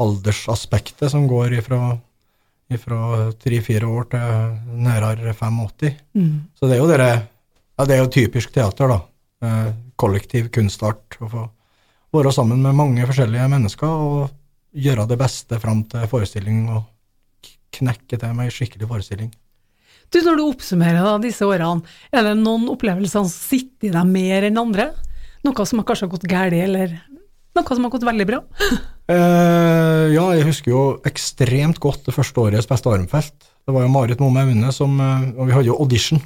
aldersaspektet 0.02 1.11
som 1.12 1.26
går 1.28 1.59
ifra, 1.59 1.80
fra 2.83 3.02
3-4 3.42 3.90
år 3.90 4.09
til 4.14 4.78
nærmere 4.87 5.35
85. 5.35 5.92
Så 6.54 6.71
det 6.71 6.78
er 6.78 6.83
jo 6.83 6.88
dere, 6.90 7.11
ja, 7.76 7.85
det 7.85 7.99
er 7.99 8.02
jo 8.04 8.14
typisk 8.14 8.54
teater, 8.54 8.95
da. 8.95 9.02
Eh, 9.42 9.68
kollektiv 9.99 10.50
kunstart. 10.54 11.18
Å 11.21 11.28
få 11.28 11.47
være 12.14 12.33
sammen 12.33 12.62
med 12.62 12.78
mange 12.78 13.06
forskjellige 13.09 13.50
mennesker 13.52 13.87
og 13.90 14.36
gjøre 14.76 15.09
det 15.11 15.18
beste 15.21 15.59
fram 15.62 15.83
til 15.90 16.06
forestilling 16.11 16.66
og 16.75 16.85
knekke 17.76 18.18
til 18.21 18.37
med 18.37 18.49
ei 18.49 18.54
skikkelig 18.54 18.88
forestilling. 18.90 19.33
Du, 20.12 20.21
når 20.23 20.38
du 20.38 20.45
oppsummerer 20.47 21.02
da, 21.02 21.16
disse 21.23 21.47
årene, 21.47 21.83
er 22.14 22.28
det 22.28 22.37
noen 22.38 22.68
opplevelser 22.71 23.25
som 23.25 23.30
sitter 23.30 23.88
i 23.88 23.95
deg 23.95 24.11
mer 24.11 24.47
enn 24.47 24.61
andre? 24.61 24.90
Noe 25.47 25.66
som 25.66 25.83
har 25.83 25.88
kanskje 25.88 26.11
gått 26.12 26.28
galt, 26.30 26.54
eller 26.54 26.95
noe 27.56 27.66
som 27.66 27.87
har 27.87 27.95
gått 27.97 28.11
veldig 28.11 28.28
bra? 28.35 28.45
Eh, 29.06 30.04
ja, 30.11 30.23
jeg 30.35 30.49
husker 30.49 30.73
jo 30.73 30.78
ekstremt 31.06 31.76
godt 31.78 32.09
det 32.09 32.14
første 32.16 32.40
året 32.42 32.66
Beste 32.66 32.90
Armfelt. 32.90 33.37
Det 33.38 33.71
var 33.71 33.85
jo 33.85 33.90
Marit 33.95 34.18
Momme 34.18 34.42
Aune 34.42 34.73
som 34.75 34.97
eh, 34.99 35.28
Og 35.37 35.47
vi 35.47 35.54
hadde 35.54 35.68
jo 35.68 35.76
audition. 35.78 36.18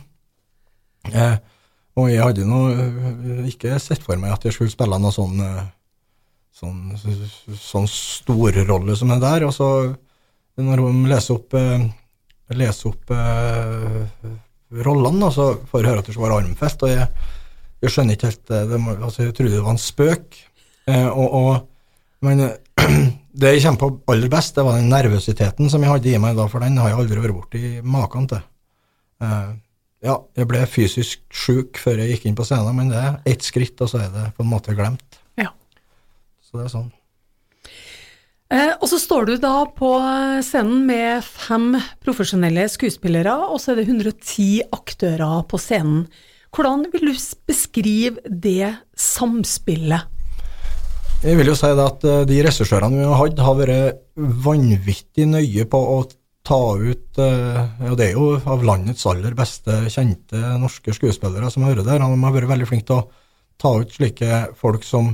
Eh, 1.13 1.35
og 2.01 2.09
jeg 2.09 2.23
hadde 2.25 2.47
nå 2.49 2.61
eh, 2.73 3.43
ikke 3.51 3.77
sett 3.85 4.01
for 4.01 4.17
meg 4.17 4.33
at 4.33 4.49
jeg 4.49 4.57
skulle 4.57 4.73
spille 4.73 4.97
noe 4.97 5.13
sånn 5.13 5.45
eh, 5.45 5.61
sånn, 6.55 6.95
sånn 7.57 7.89
storrolle 7.91 8.97
som 8.99 9.13
det 9.13 9.21
der. 9.23 9.47
Og 9.49 9.55
så, 9.57 9.71
når 10.61 10.85
hun 10.85 11.03
leser 11.11 11.39
opp 11.39 11.57
eh, 11.59 11.89
leser 12.59 12.91
opp 12.91 13.13
eh, 13.15 14.31
rollene, 14.85 15.31
så 15.35 15.53
får 15.71 15.83
jeg 15.83 15.91
høre 15.91 16.03
at 16.03 16.09
det 16.09 16.17
skal 16.17 16.27
være 16.27 16.41
armfest. 16.43 16.87
og 16.87 16.93
jeg, 16.93 17.09
jeg 17.81 17.95
skjønner 17.95 18.19
ikke 18.19 18.31
helt 18.31 18.47
det. 18.53 18.63
det 18.71 18.81
altså, 18.97 19.23
jeg 19.25 19.37
trodde 19.37 19.57
det 19.57 19.65
var 19.65 19.77
en 19.77 19.85
spøk. 19.85 20.41
Eh, 20.91 21.09
og, 21.09 21.29
og 21.41 21.51
men 22.27 22.45
eh, 22.45 22.57
det 23.41 23.55
jeg 23.55 23.65
kommer 23.65 23.81
på 23.81 24.13
aller 24.13 24.31
best, 24.33 24.57
det 24.57 24.67
var 24.67 24.79
den 24.79 24.93
nervøsiteten 24.93 25.73
som 25.73 25.85
jeg 25.85 25.93
hadde 25.93 26.13
i 26.13 26.21
meg 26.23 26.39
da, 26.39 26.47
for 26.51 26.65
den 26.65 26.79
har 26.81 26.93
jeg 26.93 27.03
aldri 27.03 27.25
vært 27.25 27.37
borti 27.37 27.75
maken 27.87 28.29
til. 28.31 28.43
Eh, 29.25 29.51
ja, 30.01 30.17
jeg 30.37 30.49
ble 30.49 30.65
fysisk 30.69 31.25
sjuk 31.29 31.81
før 31.81 32.01
jeg 32.01 32.15
gikk 32.15 32.29
inn 32.29 32.37
på 32.39 32.47
scenen, 32.49 32.77
men 32.77 32.93
det 32.93 33.01
er 33.01 33.19
ett 33.29 33.45
skritt, 33.45 33.81
og 33.85 33.91
så 33.93 34.01
er 34.07 34.13
det 34.15 34.31
på 34.37 34.45
en 34.45 34.53
måte 34.53 34.77
glemt. 34.77 35.20
Så 36.51 36.59
det 36.59 36.67
er 36.67 36.73
sånn. 36.73 36.91
Eh, 38.51 38.73
og 38.83 38.89
så 38.91 38.99
står 38.99 39.29
du 39.29 39.37
da 39.39 39.55
på 39.71 39.93
scenen 40.43 40.83
med 40.89 41.23
fem 41.23 41.77
profesjonelle 42.03 42.67
skuespillere, 42.73 43.37
og 43.47 43.63
så 43.63 43.73
er 43.73 43.79
det 43.79 43.87
110 43.87 44.73
aktører 44.75 45.45
på 45.47 45.61
scenen. 45.63 46.09
Hvordan 46.51 46.89
vil 46.91 47.13
du 47.13 47.21
beskrive 47.47 48.19
det 48.27 48.73
samspillet? 48.99 50.09
Jeg 51.21 51.37
vil 51.39 51.53
jo 51.53 51.55
si 51.55 51.71
det 51.77 51.85
at 51.85 52.09
eh, 52.09 52.25
de 52.27 52.41
regissørene 52.49 52.99
vi 52.99 53.07
har 53.07 53.21
hatt, 53.21 53.45
har 53.45 53.61
vært 53.61 54.03
vanvittig 54.19 55.29
nøye 55.31 55.69
på 55.71 55.85
å 55.95 56.01
ta 56.43 56.61
ut 56.75 57.21
og 57.21 57.85
Ja, 57.85 57.95
det 57.95 58.07
er 58.09 58.15
jo 58.17 58.33
av 58.49 58.63
landets 58.65 59.05
aller 59.07 59.37
beste 59.37 59.77
kjente 59.93 60.41
norske 60.59 60.95
skuespillere 60.97 61.51
som 61.53 61.67
hører 61.69 61.85
der. 61.85 62.01
De 62.01 62.25
har 62.25 62.35
vært 62.35 62.51
veldig 62.51 62.67
flinke 62.67 62.89
til 62.89 63.03
å 63.03 63.09
ta 63.61 63.75
ut 63.77 63.93
slike 63.93 64.47
folk 64.59 64.87
som 64.89 65.13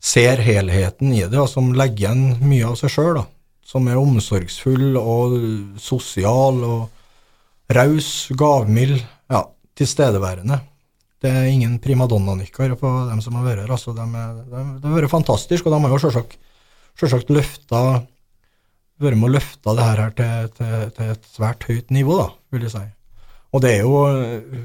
ser 0.00 0.42
helheten 0.44 1.12
i 1.14 1.24
det, 1.26 1.38
og 1.38 1.48
som 1.50 1.72
legger 1.76 2.08
igjen 2.08 2.48
mye 2.48 2.70
av 2.70 2.78
seg 2.80 2.92
sjøl. 2.94 3.22
Som 3.68 3.88
er 3.90 4.00
omsorgsfull 4.00 4.96
og 4.96 5.34
sosial 5.82 6.62
og 6.64 7.74
raus, 7.74 8.28
gavmild, 8.38 9.00
ja, 9.28 9.42
tilstedeværende. 9.76 10.60
Det 11.18 11.30
er 11.34 11.50
ingen 11.50 11.76
primadonna-nykker 11.82 12.76
på 12.78 12.92
dem 13.10 13.20
som 13.20 13.36
har 13.36 13.48
vært 13.48 13.64
her. 13.64 13.74
Altså, 13.74 13.92
de 13.92 14.06
det 14.08 14.86
har 14.86 14.94
vært 14.94 15.12
fantastisk, 15.12 15.66
og 15.66 15.74
de 15.74 15.82
har 15.84 15.96
jo 15.96 16.00
selvsagt, 16.06 16.38
selvsagt 16.98 17.34
løfta 17.34 17.82
vært 18.98 19.18
med 19.18 19.28
å 19.28 19.34
løfte 19.36 19.74
det 19.78 19.86
her 19.86 20.14
til, 20.18 20.48
til, 20.56 20.76
til 20.96 21.12
et 21.14 21.28
svært 21.30 21.66
høyt 21.68 21.92
nivå, 21.94 22.18
da, 22.18 22.28
vil 22.54 22.66
jeg 22.66 22.74
si. 22.74 22.84
Og 23.54 23.62
det 23.64 23.74
er 23.76 23.84
jo 23.86 24.00
eh, 24.10 24.64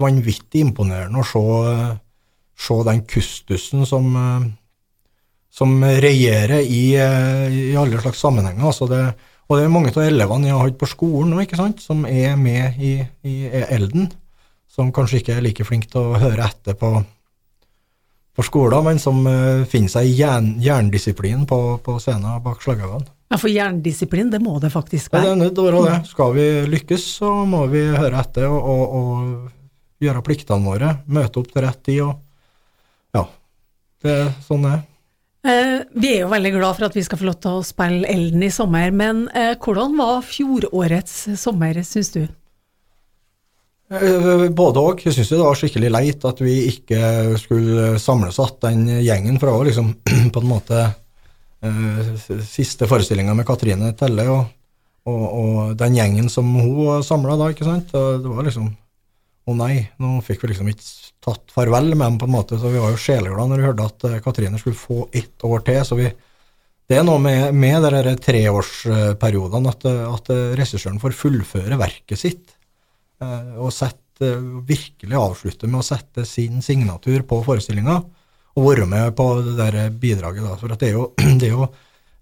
vanvittig 0.00 0.64
imponerende 0.66 1.22
å 1.22 1.26
se, 1.26 1.42
se 2.60 2.76
den 2.86 3.04
kustusen 3.08 3.86
som, 3.88 4.10
eh, 4.20 4.48
som 5.50 5.82
regjerer 5.82 6.62
i, 6.62 6.94
eh, 6.94 7.58
i 7.72 7.76
alle 7.76 8.00
slags 8.00 8.22
sammenhenger. 8.22 8.64
Altså 8.70 8.86
det, 8.90 9.02
og 9.50 9.58
det 9.58 9.66
er 9.66 9.72
mange 9.74 9.90
av 9.90 10.02
elevene 10.04 10.46
jeg 10.46 10.56
har 10.56 10.68
hatt 10.68 10.78
på 10.78 10.88
skolen 10.88 11.34
nå, 11.34 11.40
ikke 11.42 11.58
sant, 11.58 11.82
som 11.82 12.04
er 12.06 12.36
med 12.38 12.78
i, 12.78 12.96
i 13.26 13.36
Elden, 13.66 14.06
som 14.70 14.92
kanskje 14.94 15.20
ikke 15.20 15.36
er 15.36 15.46
like 15.48 15.66
flink 15.66 15.88
til 15.90 16.12
å 16.12 16.20
høre 16.22 16.46
etter 16.46 16.76
på, 16.78 16.92
på 18.38 18.44
skolen, 18.46 18.84
men 18.86 19.02
som 19.02 19.18
uh, 19.26 19.66
finner 19.66 19.90
seg 19.90 20.06
i 20.06 20.12
jern, 20.20 20.52
jerndisiplin 20.62 21.42
på, 21.50 21.58
på 21.82 21.96
scenen 21.98 22.38
bak 22.44 22.62
slagøynene. 22.62 23.10
Ja, 23.30 23.38
For 23.38 23.50
jerndisiplin, 23.50 24.30
det 24.30 24.40
må 24.42 24.56
det 24.62 24.70
faktisk 24.74 25.12
være. 25.12 25.26
Ja, 25.26 25.34
det 25.34 25.34
er 25.34 25.42
nødt 25.42 25.56
til 25.58 25.66
å 25.66 25.82
være 25.82 25.82
det. 25.88 26.10
Skal 26.10 26.32
vi 26.34 26.46
lykkes, 26.70 27.08
så 27.18 27.32
må 27.46 27.64
vi 27.70 27.82
høre 27.90 28.22
etter 28.22 28.46
og, 28.50 28.70
og, 28.70 28.94
og 29.00 30.06
gjøre 30.06 30.22
pliktene 30.26 30.66
våre. 30.66 30.94
Møte 31.10 31.42
opp 31.42 31.50
til 31.50 31.66
rett 31.66 31.82
tid 31.86 32.00
og 32.06 32.14
Ja. 33.18 33.26
Det 34.00 34.14
er 34.14 34.32
sånn 34.46 34.62
det 34.64 34.78
er. 34.78 34.86
Eh, 35.40 35.78
vi 35.96 36.10
er 36.12 36.26
jo 36.26 36.32
veldig 36.34 36.50
glad 36.52 36.76
for 36.76 36.86
at 36.90 36.96
vi 36.96 37.02
skal 37.04 37.16
få 37.20 37.30
lov 37.30 37.38
til 37.40 37.56
å 37.56 37.64
spille 37.64 38.08
Elden 38.12 38.42
i 38.44 38.52
sommer, 38.52 38.90
men 38.92 39.24
eh, 39.32 39.54
hvordan 39.56 39.96
var 39.96 40.20
fjorårets 40.26 41.14
sommer, 41.40 41.80
syns 41.86 42.12
du? 42.12 42.20
Eh, 43.90 44.44
Både 44.52 44.84
òg. 44.84 45.00
Jeg 45.06 45.16
syns 45.16 45.32
det 45.32 45.40
var 45.40 45.56
skikkelig 45.56 45.92
leit 45.94 46.26
at 46.28 46.42
vi 46.44 46.58
ikke 46.74 47.00
skulle 47.40 47.94
samles 48.02 48.36
igjen, 48.36 48.60
den 48.66 49.04
gjengen. 49.06 49.40
For 49.40 49.48
det 49.48 49.56
var 49.56 49.70
liksom 49.70 49.94
på 50.34 50.44
en 50.44 50.50
måte 50.50 50.88
siste 52.48 52.86
forestillinga 52.88 53.34
med 53.36 53.44
Katrine 53.44 53.90
Telle 53.92 54.24
og, 54.32 54.46
og, 55.04 55.24
og 55.28 55.74
den 55.76 55.98
gjengen 55.98 56.30
som 56.32 56.48
hun 56.56 57.02
samla 57.04 57.36
da, 57.36 57.50
ikke 57.52 57.68
sant. 57.68 57.92
Det 57.92 58.28
var 58.28 58.46
liksom 58.46 58.70
Å 59.48 59.56
nei, 59.56 59.74
nå 60.00 60.20
fikk 60.24 60.44
vi 60.44 60.52
liksom 60.52 60.68
ikke 60.72 61.09
tatt 61.24 61.52
farvel 61.52 61.92
med 61.94 62.06
dem, 62.06 62.18
på 62.20 62.28
en 62.28 62.34
måte. 62.34 62.58
Så 62.58 62.72
vi 62.72 62.80
var 62.80 62.92
jo 62.94 63.00
sjeleglade 63.00 63.52
når 63.52 63.60
vi 63.60 63.68
hørte 63.68 63.88
at 63.90 64.08
eh, 64.08 64.20
Katrine 64.24 64.60
skulle 64.60 64.78
få 64.78 65.06
ett 65.12 65.46
år 65.46 65.64
til. 65.66 65.80
så 65.86 65.98
vi 65.98 66.10
det 66.90 66.96
er 66.98 67.04
noe 67.06 67.20
med, 67.22 67.52
med 67.54 67.84
de 67.84 67.90
der 67.94 68.16
treårsperiodene 68.18 69.70
at, 69.70 69.84
at 69.86 70.30
regissøren 70.58 70.98
får 70.98 71.14
fullføre 71.14 71.76
verket 71.78 72.18
sitt 72.18 72.56
eh, 73.22 73.52
og 73.62 73.70
sette, 73.70 74.32
virkelig 74.66 75.14
avslutte 75.16 75.70
med 75.70 75.78
å 75.80 75.86
sette 75.86 76.26
sin 76.26 76.58
signatur 76.64 77.22
på 77.28 77.38
forestillinga, 77.46 77.94
og 78.58 78.66
være 78.66 78.88
med 78.90 79.14
på 79.16 79.28
det 79.46 79.54
der 79.60 79.94
bidraget. 80.02 80.42
Da. 80.42 80.56
For 80.58 80.74
det 80.74 80.90
er 80.90 80.98
jo, 80.98 81.06
det 81.40 81.46
er 81.46 81.54
jo 81.54 81.70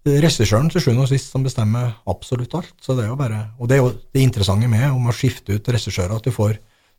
regissøren 0.08 0.68
til 0.70 0.84
sjuende 0.84 1.06
og 1.06 1.10
sist 1.10 1.32
som 1.32 1.46
bestemmer 1.46 1.96
absolutt 2.12 2.54
alt. 2.60 2.76
Så 2.84 2.94
det 2.94 3.06
er 3.06 3.12
jo 3.14 3.18
bare, 3.18 3.40
og 3.58 3.70
det 3.70 3.78
er 3.78 3.82
jo 3.82 3.90
det 3.96 4.24
interessante 4.24 4.68
med 4.70 4.84
om 4.90 5.08
å 5.08 5.16
skifte 5.16 5.56
ut 5.56 5.72
regissører, 5.74 6.14
at 6.20 6.28
du 6.28 6.34
får 6.34 6.58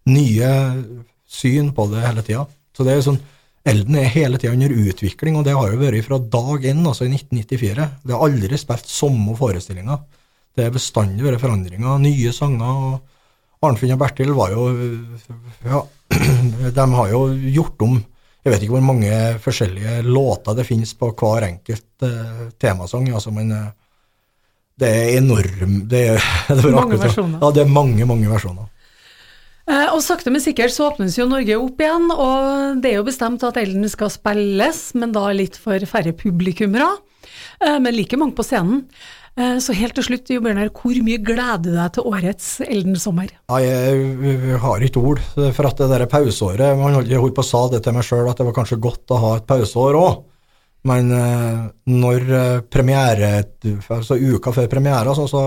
nye 0.10 0.52
syn 1.30 1.74
på 1.76 1.86
det 1.92 2.06
hele 2.06 2.24
tida. 2.26 2.46
Så 2.76 2.86
det 2.88 2.96
er 2.96 3.06
sånn, 3.06 3.20
Elden 3.70 3.98
er 4.00 4.08
hele 4.14 4.40
tida 4.40 4.56
under 4.56 4.72
utvikling, 4.72 5.38
og 5.38 5.46
det 5.46 5.54
har 5.58 5.72
jo 5.72 5.82
vært 5.82 6.06
fra 6.08 6.18
dag 6.38 6.66
én, 6.72 6.80
altså 6.88 7.06
i 7.06 7.12
1994. 7.12 7.88
Det 8.08 8.16
har 8.16 8.26
aldri 8.26 8.60
spilt 8.60 8.90
samme 8.90 9.36
forestillinga. 9.38 10.00
Det 10.56 10.66
er 10.66 10.76
bestandig 10.76 11.26
vært 11.26 11.44
forandringer, 11.44 12.00
nye 12.02 12.34
sanger. 12.36 12.84
og 12.90 13.66
Arnfinn 13.68 13.92
og 13.92 14.00
Bertil 14.00 14.32
var 14.36 14.54
jo 14.56 14.70
Ja, 15.68 15.82
de 16.78 16.86
har 16.96 17.12
jo 17.12 17.26
gjort 17.52 17.84
om 17.84 17.98
Jeg 18.00 18.54
vet 18.54 18.64
ikke 18.64 18.78
hvor 18.78 18.88
mange 18.88 19.12
forskjellige 19.44 20.00
låter 20.08 20.56
det 20.56 20.68
finnes 20.68 20.94
på 20.96 21.12
hver 21.12 21.44
enkelt 21.50 22.08
eh, 22.08 22.46
temasang, 22.56 23.10
altså, 23.12 23.34
men 23.36 23.52
eh, 23.52 23.68
det 24.80 24.90
er 24.96 25.18
enorm 25.20 25.82
det 25.92 26.04
er, 26.16 26.30
det 26.56 26.64
er 26.64 26.78
Mange 26.78 27.02
versjoner. 27.02 27.42
Ja, 27.42 27.52
det 27.52 27.66
er 27.66 27.74
mange, 27.80 28.08
mange 28.08 28.32
versjoner. 28.32 28.70
Eh, 29.70 29.92
og 29.94 30.02
sakte, 30.02 30.32
men 30.34 30.42
sikkert 30.42 30.74
så 30.74 30.88
åpnes 30.90 31.20
jo 31.20 31.28
Norge 31.30 31.58
opp 31.60 31.82
igjen, 31.84 32.10
og 32.10 32.82
det 32.82 32.94
er 32.94 33.00
jo 33.00 33.06
bestemt 33.06 33.44
at 33.46 33.60
Elden 33.62 33.86
skal 33.92 34.10
spilles, 34.14 34.82
men 34.98 35.14
da 35.14 35.28
litt 35.36 35.60
for 35.62 35.84
færre 35.90 36.16
publikummere, 36.18 36.90
eh, 37.62 37.78
men 37.78 37.94
like 37.94 38.18
mange 38.18 38.34
på 38.38 38.46
scenen. 38.48 38.88
Eh, 39.38 39.60
så 39.62 39.76
helt 39.78 39.94
til 39.94 40.08
slutt, 40.08 40.32
Jo 40.34 40.42
Bjørnar, 40.42 40.72
hvor 40.74 40.98
mye 41.06 41.22
gleder 41.22 41.62
du 41.62 41.70
deg 41.76 41.94
til 41.94 42.10
årets 42.10 42.48
Elden-sommer? 42.66 43.30
Ja, 43.46 43.60
jeg, 43.62 44.58
har 44.66 44.88
ikke 44.90 45.06
ord, 45.06 45.22
for 45.38 45.70
at 45.70 45.78
det 45.78 45.92
der 45.94 46.10
pauseåret 46.10 46.76
Man 46.80 46.98
holdt, 46.98 47.36
på 47.38 47.46
å 47.46 47.50
sa 47.52 47.68
det 47.70 47.84
til 47.86 47.94
meg 47.94 48.08
sjøl, 48.10 48.26
at 48.26 48.42
det 48.42 48.50
var 48.50 48.58
kanskje 48.58 48.82
godt 48.82 49.14
å 49.14 49.22
ha 49.22 49.36
et 49.38 49.48
pauseår 49.48 50.00
òg. 50.02 50.26
Men 50.90 51.12
når 51.84 52.22
premiere, 52.72 53.44
altså 53.92 54.16
uka 54.16 54.54
før 54.56 54.70
premiere, 54.72 55.14
så, 55.14 55.26
så, 55.28 55.42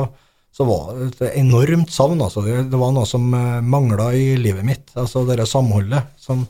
så 0.53 0.67
var 0.69 0.91
det 0.99 1.07
et 1.09 1.39
enormt 1.41 1.93
savn. 1.93 2.21
Altså. 2.21 2.45
Det, 2.45 2.77
var 2.77 2.93
noe 2.93 3.09
som 3.09 3.31
uh, 3.33 3.63
mangla 3.65 4.11
i 4.15 4.35
livet 4.41 4.67
mitt. 4.67 4.93
Altså 4.99 5.25
det 5.29 5.47
samholdet 5.49 6.13
som, 6.21 6.45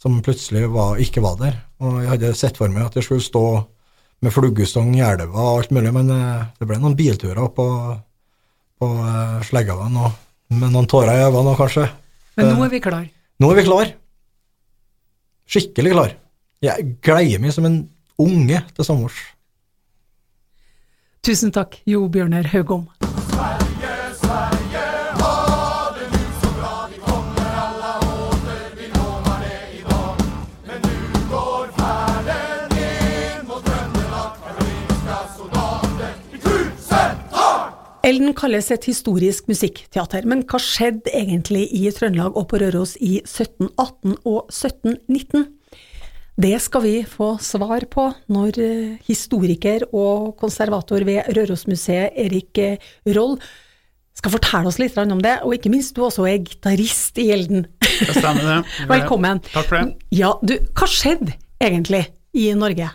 som 0.00 0.18
plutselig 0.26 0.66
var, 0.74 0.98
ikke 1.02 1.22
var 1.24 1.38
der. 1.40 1.60
Og 1.84 2.00
jeg 2.02 2.10
hadde 2.14 2.34
sett 2.38 2.58
for 2.58 2.72
meg 2.72 2.88
at 2.88 2.98
jeg 2.98 3.06
skulle 3.06 3.24
stå 3.24 3.46
med 4.24 4.32
fluggestong 4.32 4.94
i 4.96 5.04
elva 5.04 5.28
og 5.44 5.60
alt 5.60 5.74
mulig, 5.76 5.92
men 5.92 6.08
eh, 6.08 6.46
det 6.56 6.66
ble 6.66 6.78
noen 6.80 6.94
bilturer 6.96 7.50
på, 7.52 7.66
på 8.80 8.88
Sleggaven 9.44 9.98
og 10.00 10.56
med 10.56 10.72
noen 10.72 10.88
tårer 10.88 11.20
i 11.20 11.26
øynene 11.26 11.52
kanskje. 11.58 11.84
Men 12.40 12.54
nå 12.54 12.64
er 12.64 12.72
vi 12.72 12.80
klar. 12.82 13.04
Nå 13.42 13.50
er 13.52 13.60
vi 13.60 13.66
klar. 13.68 13.92
Skikkelig 15.46 15.92
klar. 15.92 16.16
Jeg 16.64 16.96
gleder 17.04 17.42
meg 17.44 17.54
som 17.54 17.68
en 17.68 17.82
unge 18.18 18.62
til 18.72 18.88
sommers. 18.88 19.20
Tusen 21.26 21.52
takk, 21.52 21.80
Jo 21.84 22.06
Bjørnar 22.08 22.48
Haugom. 22.52 22.86
Elden 38.06 38.36
kalles 38.38 38.68
et 38.70 38.84
historisk 38.86 39.48
musikkteater, 39.50 40.26
men 40.30 40.44
hva 40.46 40.60
skjedde 40.62 41.10
egentlig 41.10 41.64
i 41.74 41.88
Trøndelag 41.90 42.36
og 42.38 42.44
på 42.52 42.60
Røros 42.62 42.92
i 43.02 43.16
1718 43.24 44.12
og 44.22 44.44
1719? 44.52 45.48
Det 46.38 46.52
skal 46.62 46.84
vi 46.84 46.94
få 47.08 47.32
svar 47.42 47.88
på 47.90 48.04
når 48.30 48.60
eh, 48.62 48.92
historiker 49.08 49.88
og 49.88 50.36
konservator 50.38 51.02
ved 51.08 51.32
Rørosmuseet 51.34 52.14
Erik 52.26 52.60
eh, 52.62 52.92
Roll 53.16 53.40
skal 54.16 54.36
fortelle 54.36 54.70
oss 54.70 54.78
litt 54.78 54.94
om 55.02 55.24
det, 55.24 55.40
og 55.42 55.56
ikke 55.56 55.72
minst 55.72 55.96
du 55.96 56.04
også 56.06 56.28
er 56.30 56.44
gitarist 56.44 57.18
i 57.18 57.32
Elden. 57.34 57.66
Det 57.82 58.14
stemmer 58.14 58.46
det. 58.46 58.60
Velkommen. 58.94 59.42
Takk 59.50 59.66
for 59.66 59.80
det. 59.80 59.98
Ja, 60.14 60.30
du, 60.46 60.54
hva 60.78 60.88
skjedde 60.88 61.34
egentlig 61.58 62.04
i 62.38 62.52
Norge? 62.54 62.92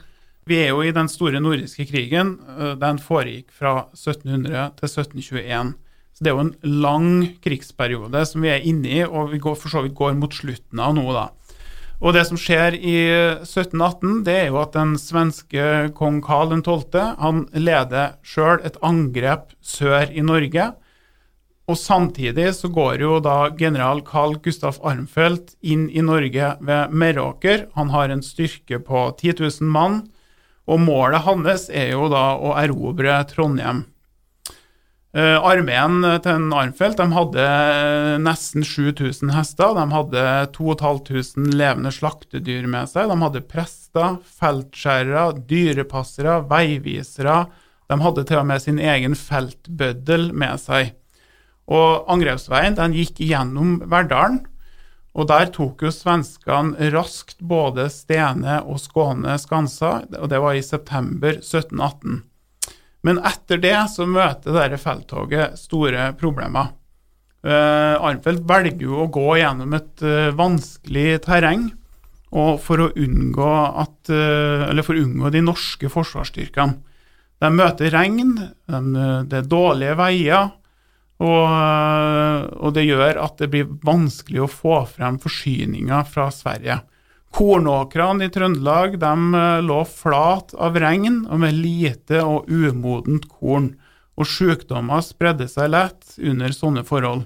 Vi 0.51 0.57
er 0.59 0.73
jo 0.73 0.81
i 0.83 0.91
den 0.91 1.07
store 1.07 1.39
nordiske 1.39 1.85
krigen. 1.87 2.35
øh, 2.59 2.75
Den 2.75 2.99
foregikk 2.99 3.53
fra 3.55 3.87
1700 3.95 4.73
til 4.75 4.89
1721. 4.89 5.73
Så 6.11 6.23
det 6.23 6.27
er 6.27 6.35
jo 6.35 6.43
en 6.43 6.55
lang 6.83 7.37
krigsperiode 7.39 8.25
som 8.27 8.43
vi 8.43 8.49
er 8.51 8.65
inne 8.67 8.89
i, 8.89 9.03
og 9.05 9.31
vi 9.31 9.39
går, 9.39 9.55
for 9.55 9.71
så 9.71 9.85
vidt 9.85 9.95
går 9.95 10.17
mot 10.19 10.35
slutten 10.35 10.81
av 10.83 10.97
nå, 10.97 11.07
da. 11.15 11.29
Og 12.01 12.15
det 12.17 12.25
som 12.27 12.35
skjer 12.35 12.75
i 12.75 12.97
1718, 13.39 14.23
det 14.25 14.35
er 14.41 14.47
jo 14.49 14.59
at 14.59 14.75
den 14.75 14.97
svenske 14.99 15.93
kong 15.95 16.19
Karl 16.25 16.51
12. 16.59 16.99
han 17.21 17.45
leder 17.53 18.17
sjøl 18.25 18.59
et 18.65 18.79
angrep 18.83 19.53
sør 19.61 20.11
i 20.11 20.21
Norge. 20.25 20.71
Og 21.69 21.77
samtidig 21.77 22.51
så 22.57 22.67
går 22.67 23.05
jo 23.05 23.19
da 23.23 23.51
general 23.55 24.01
Carl 24.03 24.35
Gustaf 24.43 24.81
Armfeldt 24.83 25.55
inn 25.61 25.87
i 25.93 26.01
Norge 26.01 26.55
ved 26.59 26.89
Meråker. 26.91 27.69
Han 27.77 27.93
har 27.93 28.09
en 28.09 28.25
styrke 28.25 28.81
på 28.83 29.11
10 29.15 29.37
000 29.39 29.69
mann, 29.69 30.01
og 30.69 30.83
målet 30.83 31.25
hans 31.25 31.69
er 31.73 31.93
jo 31.95 32.09
da 32.11 32.35
å 32.37 32.53
erobre 32.61 33.17
Trondheim. 33.29 33.85
Eh, 35.11 35.35
armeen 35.43 36.05
til 36.23 36.37
en 36.37 36.53
armfelt, 36.55 36.95
de 37.01 37.11
hadde 37.11 37.47
nesten 38.23 38.63
7000 38.63 39.33
hester. 39.35 39.73
De 39.75 39.83
hadde 39.91 40.23
2500 40.55 41.57
levende 41.59 41.91
slaktedyr 41.91 42.69
med 42.71 42.87
seg. 42.93 43.11
De 43.11 43.17
hadde 43.19 43.43
prester, 43.51 44.21
feltskjærere, 44.39 45.25
dyrepassere, 45.49 46.39
veivisere. 46.47 47.41
De 47.91 47.99
hadde 47.99 48.23
til 48.23 48.39
og 48.39 48.47
med 48.47 48.63
sin 48.63 48.79
egen 48.79 49.17
feltbøddel 49.19 50.29
med 50.31 50.63
seg. 50.63 50.93
Og 51.71 52.07
angrepsveien 52.11 52.79
den 52.79 52.95
gikk 52.95 53.19
gjennom 53.19 53.81
Verdalen. 53.91 54.45
Og 55.11 55.27
der 55.27 55.49
tok 55.51 55.81
jo 55.83 55.91
svenskene 55.91 56.91
raskt 56.93 57.41
både 57.43 57.89
Stene 57.91 58.61
og 58.63 58.79
Skåne 58.79 59.35
skanser, 59.41 60.05
og 60.15 60.29
det 60.31 60.39
var 60.39 60.55
i 60.55 60.63
september 60.63 61.35
1718. 61.41 62.21
Men 63.03 63.19
etter 63.25 63.59
det 63.59 63.75
så 63.91 64.05
møter 64.07 64.55
dette 64.55 64.79
felttoget 64.79 65.57
store 65.59 66.11
problemer. 66.19 66.71
Uh, 67.41 67.97
Arnfeldt 67.97 68.45
velger 68.45 68.83
jo 68.85 68.99
å 69.01 69.09
gå 69.09 69.39
gjennom 69.39 69.73
et 69.73 70.03
uh, 70.05 70.29
vanskelig 70.37 71.23
terreng 71.25 71.71
og 72.37 72.59
for 72.61 72.83
å 72.83 72.91
unngå 72.93 73.53
at, 73.81 74.11
uh, 74.13 74.81
for 74.85 74.93
å 74.93 75.01
unngå 75.01 75.31
de 75.33 75.41
norske 75.43 75.89
forsvarsstyrkene. 75.91 76.77
De 77.41 77.49
møter 77.49 77.89
regn, 77.89 78.35
de, 78.69 78.81
det 79.25 79.39
er 79.39 79.47
dårlige 79.49 79.95
veier, 79.97 80.51
og, 81.21 82.53
og 82.57 82.73
det 82.73 82.87
gjør 82.87 83.19
at 83.21 83.37
det 83.41 83.51
blir 83.53 83.75
vanskelig 83.85 84.45
å 84.45 84.49
få 84.49 84.79
frem 84.89 85.19
forsyninger 85.21 86.07
fra 86.09 86.31
Sverige. 86.33 86.79
Kornåkrene 87.31 88.27
i 88.27 88.31
Trøndelag 88.33 88.97
de 88.99 89.11
eh, 89.39 89.59
lå 89.63 89.81
flat 89.87 90.55
av 90.59 90.79
regn 90.81 91.23
og 91.29 91.43
med 91.45 91.55
lite 91.55 92.23
og 92.25 92.49
umodent 92.51 93.29
korn, 93.31 93.75
og 94.19 94.27
sykdommer 94.27 95.03
spredde 95.05 95.47
seg 95.49 95.71
lett 95.71 96.17
under 96.19 96.51
sånne 96.55 96.83
forhold. 96.87 97.23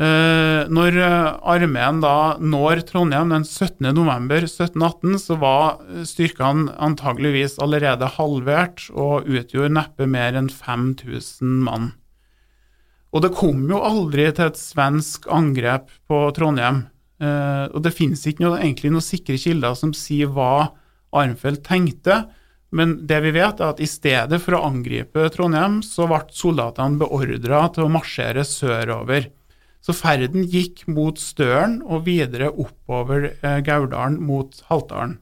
Eh, 0.00 0.62
når 0.72 0.96
eh, 1.04 1.30
armeen 1.52 1.98
når 2.00 2.80
Trondheim 2.88 3.32
den 3.32 3.44
17. 3.44 3.90
november 3.92 4.44
1718, 4.46 5.18
så 5.20 5.36
var 5.40 5.82
eh, 5.84 6.04
styrkene 6.08 6.72
antageligvis 6.80 7.58
allerede 7.60 8.08
halvert 8.18 8.86
og 8.92 9.28
utgjorde 9.28 9.74
neppe 9.76 10.08
mer 10.08 10.36
enn 10.40 10.48
5000 10.48 11.60
mann. 11.68 11.92
Og 13.12 13.24
det 13.24 13.34
kom 13.36 13.66
jo 13.68 13.82
aldri 13.84 14.30
til 14.32 14.48
et 14.48 14.58
svensk 14.60 15.28
angrep 15.32 15.90
på 16.08 16.24
Trondheim. 16.36 16.86
Eh, 17.22 17.66
og 17.68 17.82
det 17.84 17.94
finnes 17.94 18.22
ikke 18.26 18.46
noe, 18.46 18.60
egentlig 18.60 18.92
noen 18.94 19.04
sikre 19.04 19.36
kilder 19.40 19.76
som 19.78 19.92
sier 19.96 20.32
hva 20.32 20.72
Arnfeldt 21.12 21.64
tenkte. 21.66 22.22
Men 22.72 22.96
det 23.06 23.18
vi 23.26 23.34
vet, 23.36 23.60
er 23.60 23.74
at 23.74 23.82
i 23.84 23.88
stedet 23.90 24.40
for 24.40 24.56
å 24.56 24.64
angripe 24.70 25.28
Trondheim, 25.34 25.82
så 25.84 26.08
ble 26.08 26.22
soldatene 26.32 27.00
beordra 27.02 27.66
til 27.74 27.84
å 27.84 27.92
marsjere 27.92 28.46
sørover. 28.48 29.28
Så 29.82 29.92
ferden 29.98 30.46
gikk 30.48 30.86
mot 30.88 31.18
Støren 31.20 31.80
og 31.82 32.06
videre 32.06 32.48
oppover 32.48 33.32
eh, 33.42 33.60
mot 34.22 34.64
Haltdalen. 34.70 35.18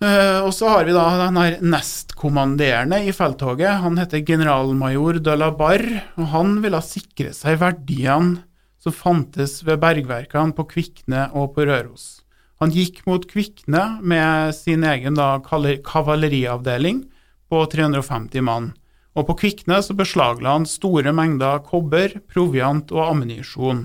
Eh, 0.00 0.38
og 0.40 0.54
så 0.56 0.70
har 0.72 0.86
vi 0.88 0.94
da 0.96 1.04
den 1.26 1.36
her 1.36 1.58
nestkommanderende 1.60 3.02
i 3.04 3.12
felttoget. 3.12 3.82
Han 3.82 4.00
heter 4.00 4.24
generalmajor 4.24 5.20
de 5.20 5.34
la 5.36 5.50
Barre, 5.52 6.06
og 6.16 6.30
han 6.32 6.56
ville 6.64 6.80
sikre 6.84 7.34
seg 7.36 7.60
verdiene 7.60 8.46
som 8.80 8.96
fantes 8.96 9.58
ved 9.66 9.82
bergverkene 9.82 10.56
på 10.56 10.64
Kvikne 10.70 11.26
og 11.36 11.52
på 11.56 11.68
Røros. 11.68 12.22
Han 12.64 12.72
gikk 12.72 13.02
mot 13.08 13.26
Kvikne 13.28 14.00
med 14.00 14.56
sin 14.56 14.84
egen 14.88 15.20
da 15.20 15.34
kavaleriavdeling 15.44 17.04
på 17.52 17.60
350 17.72 18.44
mann. 18.44 18.72
Og 19.16 19.26
på 19.28 19.36
Kvikne 19.42 19.82
så 19.84 19.96
beslagla 19.96 20.56
han 20.56 20.68
store 20.68 21.12
mengder 21.12 21.60
kobber, 21.66 22.16
proviant 22.32 22.92
og 22.94 23.04
ammunisjon. 23.10 23.84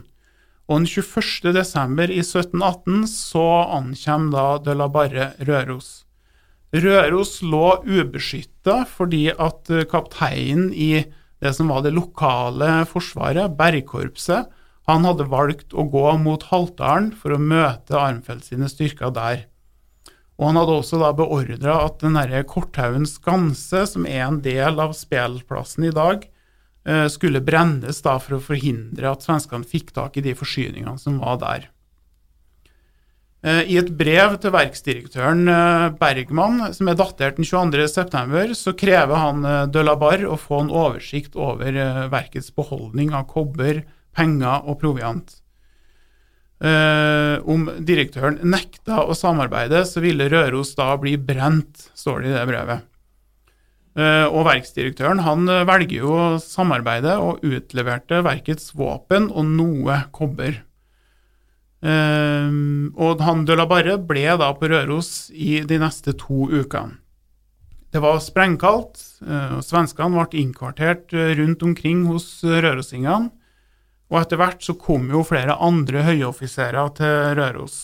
Og 0.72 0.80
den 0.80 0.88
21. 0.88 1.52
desember 1.54 2.08
i 2.08 2.22
1718 2.24 3.04
så 3.12 3.46
ankommer 3.76 4.32
da 4.32 4.48
de 4.64 4.80
la 4.80 4.88
Barre 4.92 5.32
Røros. 5.44 6.05
Røros 6.76 7.38
lå 7.46 7.78
ubeskytta 7.86 8.82
fordi 8.90 9.30
at 9.32 9.70
eh, 9.72 9.86
kapteinen 9.88 10.72
i 10.74 11.06
det 11.44 11.54
som 11.56 11.70
var 11.70 11.84
det 11.86 11.94
lokale 11.96 12.84
forsvaret, 12.90 13.54
bergkorpset, 13.60 14.50
han 14.90 15.06
hadde 15.08 15.28
valgt 15.30 15.74
å 15.74 15.86
gå 15.90 16.06
mot 16.22 16.44
Haltdalen 16.52 17.12
for 17.18 17.34
å 17.34 17.42
møte 17.42 17.98
Arnfeldt 17.98 18.50
sine 18.50 18.70
styrker 18.70 19.14
der. 19.14 19.46
Og 20.38 20.50
han 20.50 20.60
hadde 20.60 20.76
også 20.76 21.00
da 21.02 21.12
beordra 21.16 21.80
at 21.86 22.02
den 22.04 22.18
derre 22.18 22.44
Korthaugen 22.48 23.08
skanse, 23.10 23.86
som 23.90 24.06
er 24.10 24.26
en 24.28 24.42
del 24.46 24.82
av 24.84 24.94
spelplassen 24.98 25.88
i 25.90 25.94
dag, 25.96 26.26
eh, 26.86 27.08
skulle 27.10 27.44
brennes 27.46 28.02
da 28.06 28.18
for 28.20 28.38
å 28.38 28.44
forhindre 28.44 29.10
at 29.12 29.26
svenskene 29.26 29.68
fikk 29.68 29.94
tak 29.96 30.18
i 30.18 30.26
de 30.26 30.36
forsyningene 30.38 31.00
som 31.02 31.22
var 31.24 31.40
der. 31.42 31.70
Eh, 33.46 33.62
I 33.70 33.78
et 33.78 33.92
brev 33.94 34.40
til 34.42 34.54
verksdirektøren 34.56 35.46
eh, 35.52 35.88
Bergman, 36.00 36.64
som 36.74 36.90
er 36.90 36.98
datert 36.98 37.38
den 37.38 37.46
22.9, 37.46 38.56
så 38.58 38.74
krever 38.74 39.22
han 39.22 39.46
eh, 39.46 39.66
de 39.70 39.84
la 39.86 39.94
Barre 40.02 40.32
å 40.34 40.40
få 40.40 40.64
en 40.64 40.72
oversikt 40.74 41.38
over 41.38 41.78
verkets 42.10 42.50
beholdning 42.56 43.14
av 43.14 43.28
kobber, 43.30 43.84
penger 44.16 44.66
og 44.66 44.80
proviant. 44.82 45.42
Om 46.66 47.66
direktøren 47.84 48.38
nekta 48.48 49.02
å 49.04 49.14
samarbeide, 49.14 49.82
så 49.86 50.00
ville 50.02 50.30
Røros 50.32 50.72
da 50.80 50.88
bli 50.98 51.18
brent, 51.20 51.90
står 52.00 52.24
det 52.24 52.30
i 52.30 52.34
det 52.34 52.46
brevet. 52.48 52.86
Og 54.32 54.40
verksdirektøren 54.48 55.20
han 55.28 55.52
velger 55.68 56.00
jo 56.00 56.14
å 56.16 56.30
samarbeide 56.42 57.18
og 57.22 57.44
utleverte 57.46 58.24
verkets 58.26 58.72
våpen 58.80 59.28
og 59.36 59.52
noe 59.52 60.00
kobber. 60.16 60.64
Eh, 61.86 62.52
og 62.98 63.22
han 63.22 63.46
de 63.46 63.58
la 63.58 63.68
Barre 63.70 64.00
ble 64.02 64.26
da 64.42 64.52
på 64.58 64.70
Røros 64.72 65.30
i 65.32 65.60
de 65.68 65.80
neste 65.82 66.16
to 66.18 66.48
ukene. 66.50 66.98
Det 67.96 68.02
var 68.04 68.18
sprengkaldt, 68.20 69.00
eh, 69.24 69.52
og 69.56 69.64
svenskene 69.64 70.18
ble 70.18 70.42
innkvartert 70.42 71.14
eh, 71.16 71.32
rundt 71.40 71.62
omkring 71.64 72.02
hos 72.10 72.28
eh, 72.44 72.58
rørosingene. 72.66 73.30
Og 74.12 74.18
etter 74.20 74.42
hvert 74.42 74.66
så 74.66 74.76
kom 74.78 75.08
jo 75.14 75.24
flere 75.24 75.56
andre 75.64 76.04
høyoffiserer 76.04 76.92
til 76.98 77.38
Røros. 77.40 77.78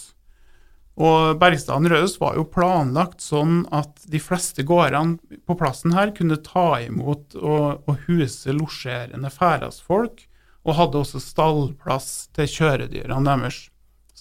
Og 1.00 1.40
Bergstaden 1.40 1.88
Røros 1.88 2.18
var 2.20 2.36
jo 2.36 2.44
planlagt 2.44 3.24
sånn 3.24 3.64
at 3.72 4.04
de 4.12 4.20
fleste 4.20 4.66
gårdene 4.68 5.40
på 5.48 5.56
plassen 5.58 5.96
her 5.96 6.12
kunne 6.18 6.42
ta 6.44 6.82
imot 6.84 7.38
og, 7.40 7.88
og 7.88 8.04
huse 8.10 8.52
losjerende 8.52 9.32
færasfolk, 9.32 10.28
og 10.68 10.78
hadde 10.78 11.00
også 11.06 11.24
stallplass 11.24 12.28
til 12.36 12.52
kjøredyrene 12.52 13.32
deres. 13.32 13.70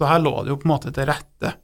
Så 0.01 0.09
her 0.09 0.23
lå 0.25 0.33
det 0.41 0.55
jo 0.55 0.57
på 0.57 0.65
en 0.65 0.73
måte 0.73 0.91
til 0.97 1.05
rette. 1.11 1.59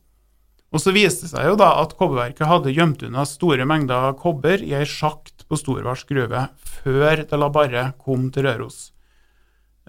Og 0.75 0.83
så 0.83 0.93
viste 0.93 1.25
det 1.25 1.31
seg 1.31 1.47
jo 1.49 1.55
da 1.57 1.71
at 1.81 1.95
kobberverket 1.97 2.51
hadde 2.51 2.75
gjemt 2.75 3.01
unna 3.07 3.25
store 3.25 3.65
mengder 3.65 4.13
kobber 4.21 4.61
i 4.61 4.75
ei 4.77 4.85
sjakt 4.85 5.47
på 5.49 5.57
Storvars 5.57 6.03
gruve 6.05 6.43
før 6.83 7.23
De 7.31 7.39
la 7.41 7.49
Barre 7.55 7.87
kom 8.03 8.27
til 8.35 8.45
Røros. 8.45 8.91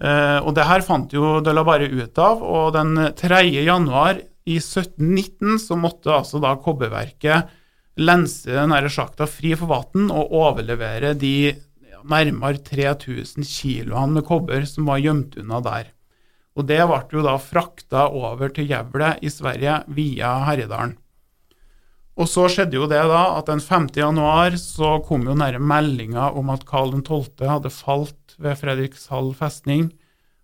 Eh, 0.00 0.38
og 0.38 0.54
det 0.56 0.64
her 0.64 0.86
fant 0.86 1.12
jo 1.12 1.42
De 1.44 1.52
la 1.52 1.66
Barre 1.66 1.90
ut 1.92 2.22
av, 2.24 2.40
og 2.40 2.72
den 2.78 2.96
3. 3.18 3.42
januar 3.66 4.22
i 4.48 4.56
1719 4.62 5.60
så 5.60 5.76
måtte 5.76 6.14
altså 6.14 6.40
da 6.40 6.54
kobberverket 6.56 7.52
lense 8.00 8.48
den 8.48 8.72
her 8.72 8.88
sjakta 8.88 9.28
fri 9.28 9.52
for 9.58 9.68
vann 9.74 10.08
og 10.08 10.32
overlevere 10.40 11.12
de 11.18 11.52
nærmere 12.08 12.62
3000 12.64 13.44
kiloene 13.44 14.16
med 14.16 14.24
kobber 14.24 14.64
som 14.70 14.88
var 14.88 15.02
gjemt 15.04 15.36
unna 15.42 15.60
der. 15.68 15.92
Og 16.58 16.66
det 16.66 16.80
ble 16.90 17.02
jo 17.14 17.22
da 17.22 17.36
frakta 17.38 18.08
over 18.10 18.50
til 18.50 18.66
Gjevle 18.66 19.14
i 19.22 19.30
Sverige 19.30 19.82
via 19.94 20.40
Herjedalen. 20.48 20.96
Og 22.18 22.26
så 22.26 22.48
skjedde 22.50 22.74
jo 22.74 22.88
det 22.90 22.98
da 23.06 23.20
at 23.36 23.46
den 23.46 23.60
5. 23.62 23.92
januar 23.94 24.56
så 24.58 24.96
kom 25.06 25.28
jo 25.28 25.36
nære 25.38 25.60
meldinga 25.62 26.32
om 26.34 26.50
at 26.50 26.66
Karl 26.66 26.96
12. 26.98 27.46
hadde 27.46 27.70
falt 27.70 28.34
ved 28.42 28.58
Fredrikshall 28.58 29.30
festning, 29.38 29.92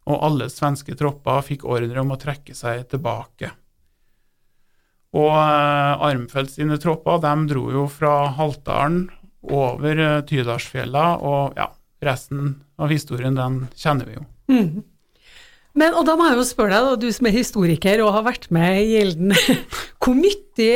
og 0.06 0.22
alle 0.22 0.46
svenske 0.52 0.94
tropper 0.94 1.42
fikk 1.42 1.64
ordre 1.66 2.04
om 2.04 2.14
å 2.14 2.20
trekke 2.20 2.54
seg 2.54 2.86
tilbake. 2.92 3.50
Og 5.14 5.34
eh, 5.34 6.38
sine 6.50 6.78
tropper 6.82 7.20
de 7.22 7.34
dro 7.50 7.66
jo 7.74 7.84
fra 7.90 8.14
Haltdalen 8.38 9.08
over 9.50 9.98
eh, 9.98 10.22
Tydalsfjella, 10.28 11.06
og 11.18 11.58
ja, 11.58 11.72
resten 12.06 12.60
av 12.78 12.94
historien 12.94 13.38
den 13.38 13.64
kjenner 13.74 14.10
vi 14.10 14.18
jo. 14.20 14.26
Men, 15.74 15.94
og 15.98 16.06
da 16.06 16.14
må 16.18 16.28
jeg 16.28 16.38
jo 16.38 16.46
spørre 16.46 16.78
deg, 16.78 17.02
du 17.02 17.08
som 17.14 17.28
er 17.28 17.34
historiker 17.34 18.02
og 18.04 18.12
har 18.14 18.26
vært 18.28 18.50
med 18.54 18.80
i 18.82 18.90
Gjelden, 18.92 19.34
hvor 20.02 20.14
mye 20.18 20.68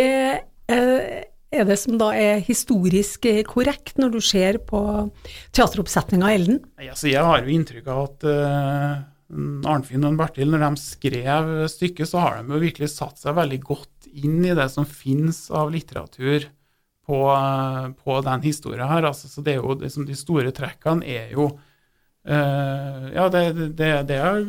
eh, 0.69 1.21
er 1.49 1.69
det 1.69 1.77
som 1.81 2.01
da 2.01 2.11
er 2.19 2.43
historisk 2.45 3.29
eh, 3.31 3.45
korrekt 3.47 4.01
når 4.01 4.17
du 4.17 4.19
ser 4.25 4.59
på 4.69 4.81
teateroppsetninga 5.57 6.27
av 6.27 6.35
Elden? 6.35 6.59
Altså, 6.83 7.09
jeg 7.13 7.25
har 7.25 7.45
jo 7.45 7.55
inntrykk 7.55 7.89
av 7.95 8.03
at 8.09 8.29
uh, 8.29 9.71
Arnfinn 9.71 10.07
og 10.09 10.19
Bertil, 10.19 10.51
når 10.51 10.67
de 10.67 10.83
skrev 10.83 11.55
stykket, 11.71 12.11
så 12.11 12.25
har 12.25 12.39
de 12.41 12.57
jo 12.57 12.63
virkelig 12.67 12.91
satt 12.95 13.23
seg 13.23 13.39
veldig 13.39 13.63
godt 13.65 14.11
inn 14.19 14.41
i 14.43 14.55
det 14.57 14.67
som 14.73 14.89
finnes 14.89 15.47
av 15.55 15.71
litteratur 15.73 16.49
på, 17.09 17.19
eh, 17.33 17.89
på 18.05 18.21
den 18.25 18.45
historien 18.45 18.89
her. 18.89 19.09
Altså, 19.09 19.29
så 19.29 19.45
det 19.45 19.57
er 19.57 19.63
jo 19.63 19.79
liksom, 19.81 20.07
De 20.09 20.17
store 20.17 20.53
trekkene 20.53 21.07
er 21.07 21.33
jo 21.33 21.51
eh, 21.55 21.59
Ja, 22.29 23.29
det, 23.33 23.43
det, 23.79 23.89
det 24.09 24.19
er 24.21 24.43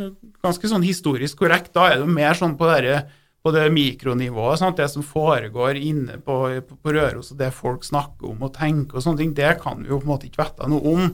ganske 0.44 0.68
sånn 0.72 0.84
historisk 0.84 1.40
korrekt. 1.40 1.72
Da 1.76 1.88
er 1.94 2.02
det 2.02 2.12
mer 2.12 2.36
sånn 2.36 2.58
på 2.60 2.68
det, 2.68 2.98
på 3.44 3.54
det 3.56 3.66
mikronivået. 3.72 4.60
Sant? 4.60 4.80
Det 4.80 4.90
som 4.92 5.06
foregår 5.06 5.80
inne 5.80 6.20
på, 6.24 6.42
på, 6.60 6.94
Røros, 6.96 7.32
og 7.34 7.40
det 7.40 7.54
folk 7.56 7.88
snakker 7.88 8.32
om 8.34 8.44
og 8.48 8.54
tenker 8.58 9.00
og 9.00 9.06
sånne 9.06 9.24
ting, 9.24 9.36
det 9.38 9.56
kan 9.64 9.84
vi 9.84 9.94
jo 9.94 10.02
på 10.02 10.10
en 10.10 10.14
måte 10.14 10.28
ikke 10.30 10.44
vite 10.44 10.72
noe 10.72 10.94
om. 10.94 11.08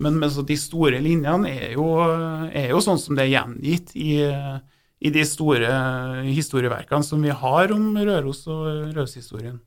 Men, 0.00 0.18
men 0.20 0.32
de 0.48 0.56
store 0.60 1.00
linjene 1.00 1.52
er 1.52 1.76
jo, 1.76 1.86
er 2.48 2.72
jo 2.72 2.82
sånn 2.84 3.00
som 3.00 3.16
det 3.16 3.26
er 3.26 3.32
gjengitt 3.32 3.94
i, 3.96 4.18
i 5.00 5.12
de 5.12 5.24
store 5.28 5.70
historieverkene 6.26 7.04
som 7.04 7.24
vi 7.24 7.32
har 7.32 7.72
om 7.72 7.88
Røros 7.96 8.44
og 8.48 8.66
Røros-historien. 8.92 9.60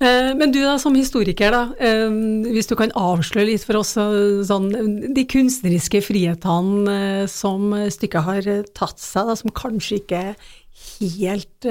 Eh, 0.00 0.34
Men 0.38 0.52
du 0.54 0.60
da, 0.62 0.76
som 0.78 0.94
historiker, 0.94 1.50
da, 1.50 1.62
eh, 1.82 2.06
hvis 2.54 2.70
du 2.70 2.76
kan 2.78 2.92
avsløre 2.94 3.48
litt 3.50 3.64
for 3.66 3.80
oss 3.80 3.96
eh, 3.98 4.44
sånn, 4.46 4.70
de 5.14 5.24
kunstneriske 5.26 6.02
frihetene 6.06 7.26
som 7.30 7.74
stykket 7.90 8.28
har 8.28 8.50
tatt 8.78 9.02
seg, 9.02 9.26
da, 9.26 9.36
som 9.38 9.50
kanskje 9.50 9.98
ikke 10.02 10.22
er 10.30 10.54
helt 11.02 11.68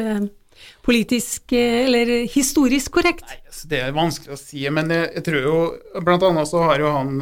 politisk 0.83 1.53
eller 1.53 2.11
historisk 2.33 2.97
korrekt? 2.97 3.23
Nei, 3.29 3.39
altså, 3.47 3.69
Det 3.71 3.81
er 3.85 3.95
vanskelig 3.95 4.35
å 4.35 4.41
si, 4.41 4.63
men 4.73 4.91
jeg, 4.91 5.11
jeg 5.19 5.27
tror 5.27 5.45
jo 5.45 5.57
Blant 6.03 6.25
annet 6.27 6.49
så 6.49 6.63
har 6.65 6.81
jo 6.81 6.91
han 6.95 7.19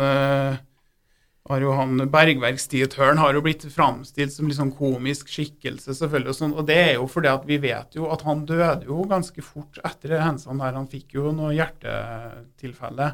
har 1.45 1.61
jo 1.61 1.75
han 1.77 1.99
Bergverksdirektøren 2.09 3.19
har 3.21 3.35
jo 3.37 3.43
blitt 3.45 3.67
framstilt 3.69 4.33
som 4.33 4.49
sånn 4.49 4.71
komisk 4.73 5.29
skikkelse, 5.29 5.93
selvfølgelig. 5.93 6.31
Og, 6.31 6.37
sånn, 6.39 6.55
og 6.57 6.65
det 6.65 6.77
er 6.81 6.93
jo 6.95 7.05
fordi 7.11 7.29
at 7.29 7.45
vi 7.45 7.59
vet 7.61 7.97
jo 7.97 8.09
at 8.13 8.23
han 8.25 8.47
døde 8.49 8.87
jo 8.87 9.05
ganske 9.09 9.45
fort 9.45 9.77
etter 9.85 10.17
hendelsene 10.17 10.63
der. 10.63 10.79
Han 10.79 10.89
fikk 10.89 11.13
jo 11.19 11.33
noe 11.35 11.53
hjertetilfelle. 11.53 13.11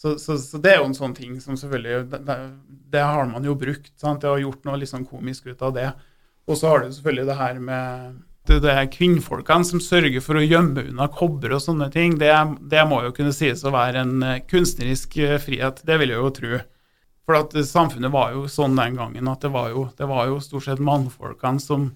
Så, 0.00 0.14
så, 0.20 0.36
så, 0.40 0.60
det 0.60 0.74
er 0.74 0.80
jo 0.80 0.90
en 0.90 0.96
sånn 0.96 1.12
ting 1.12 1.34
som 1.44 1.58
selvfølgelig 1.60 2.06
Det, 2.24 2.36
det 2.92 3.02
har 3.04 3.26
man 3.28 3.44
jo 3.44 3.52
brukt. 3.58 3.92
sant? 4.00 4.22
Det 4.22 4.28
har 4.28 4.40
gjort 4.40 4.68
noe 4.68 4.88
sånn 4.88 5.08
komisk 5.08 5.48
ut 5.48 5.64
av 5.64 5.72
det. 5.76 5.88
Og 6.48 6.60
så 6.60 6.68
har 6.68 6.84
du 6.84 6.92
selvfølgelig 6.92 7.30
det 7.30 7.38
her 7.38 7.62
med 7.64 8.18
det, 8.48 8.58
det 8.64 8.74
kvinnfolkene 8.94 9.68
som 9.68 9.80
sørger 9.84 10.20
for 10.24 10.40
å 10.40 10.44
gjemme 10.44 10.86
unna 10.88 11.08
kobber 11.12 11.54
og 11.56 11.62
sånne 11.64 11.88
ting. 11.92 12.16
Det, 12.20 12.32
det 12.72 12.84
må 12.88 13.02
jo 13.04 13.14
kunne 13.16 13.32
sies 13.36 13.64
å 13.64 13.72
være 13.72 14.04
en 14.04 14.24
eh, 14.26 14.40
kunstnerisk 14.50 15.16
eh, 15.20 15.36
frihet. 15.40 15.80
Det 15.86 15.98
vil 16.00 16.12
jeg 16.14 16.20
jo 16.20 16.32
tro. 16.40 16.60
For 17.28 17.38
at 17.38 17.54
samfunnet 17.66 18.12
var 18.12 18.34
jo 18.34 18.46
sånn 18.50 18.78
den 18.78 18.96
gangen 18.98 19.28
at 19.30 19.44
det 19.44 19.52
var 19.54 19.70
jo, 19.70 19.88
det 19.96 20.06
var 20.10 20.26
jo 20.30 20.40
stort 20.42 20.66
sett 20.66 20.82
mannfolkene 20.82 21.62
som, 21.62 21.90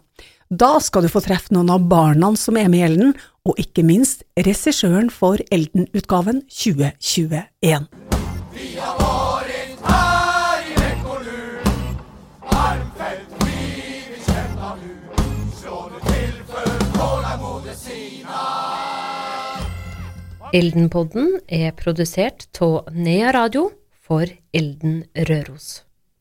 Da 0.51 0.81
skal 0.83 1.03
du 1.03 1.09
få 1.11 1.21
treffe 1.25 1.55
noen 1.55 1.71
av 1.75 1.87
barna 1.90 2.29
som 2.38 2.57
er 2.59 2.69
med 2.71 2.81
i 2.81 2.85
Elden, 2.87 3.14
og 3.46 3.54
ikke 3.62 3.85
minst 3.87 4.24
regissøren 4.38 5.11
for 5.11 5.38
Elden-utgaven 5.54 6.42
2021. 6.50 7.87
Vi 8.56 8.72
har 8.80 8.98
vært 8.98 9.85
her 9.87 10.66
i 10.66 10.74
vekk. 10.80 11.06
Armfelt 12.56 13.38
blir 13.38 14.11
vi 14.11 14.20
kjempa 14.26 14.72
nu. 14.82 14.92
Slå 15.61 15.80
det 15.94 16.02
til 16.11 16.37
for 16.50 16.85
tålamodet 16.98 17.78
sina. 17.78 18.44
Eldenpodden 20.54 21.37
er 21.48 21.74
produsert 21.78 22.48
av 22.62 22.90
Nea 22.92 23.35
Radio 23.37 23.68
for 24.06 24.26
Elden 24.54 25.04
Røros. 25.28 25.86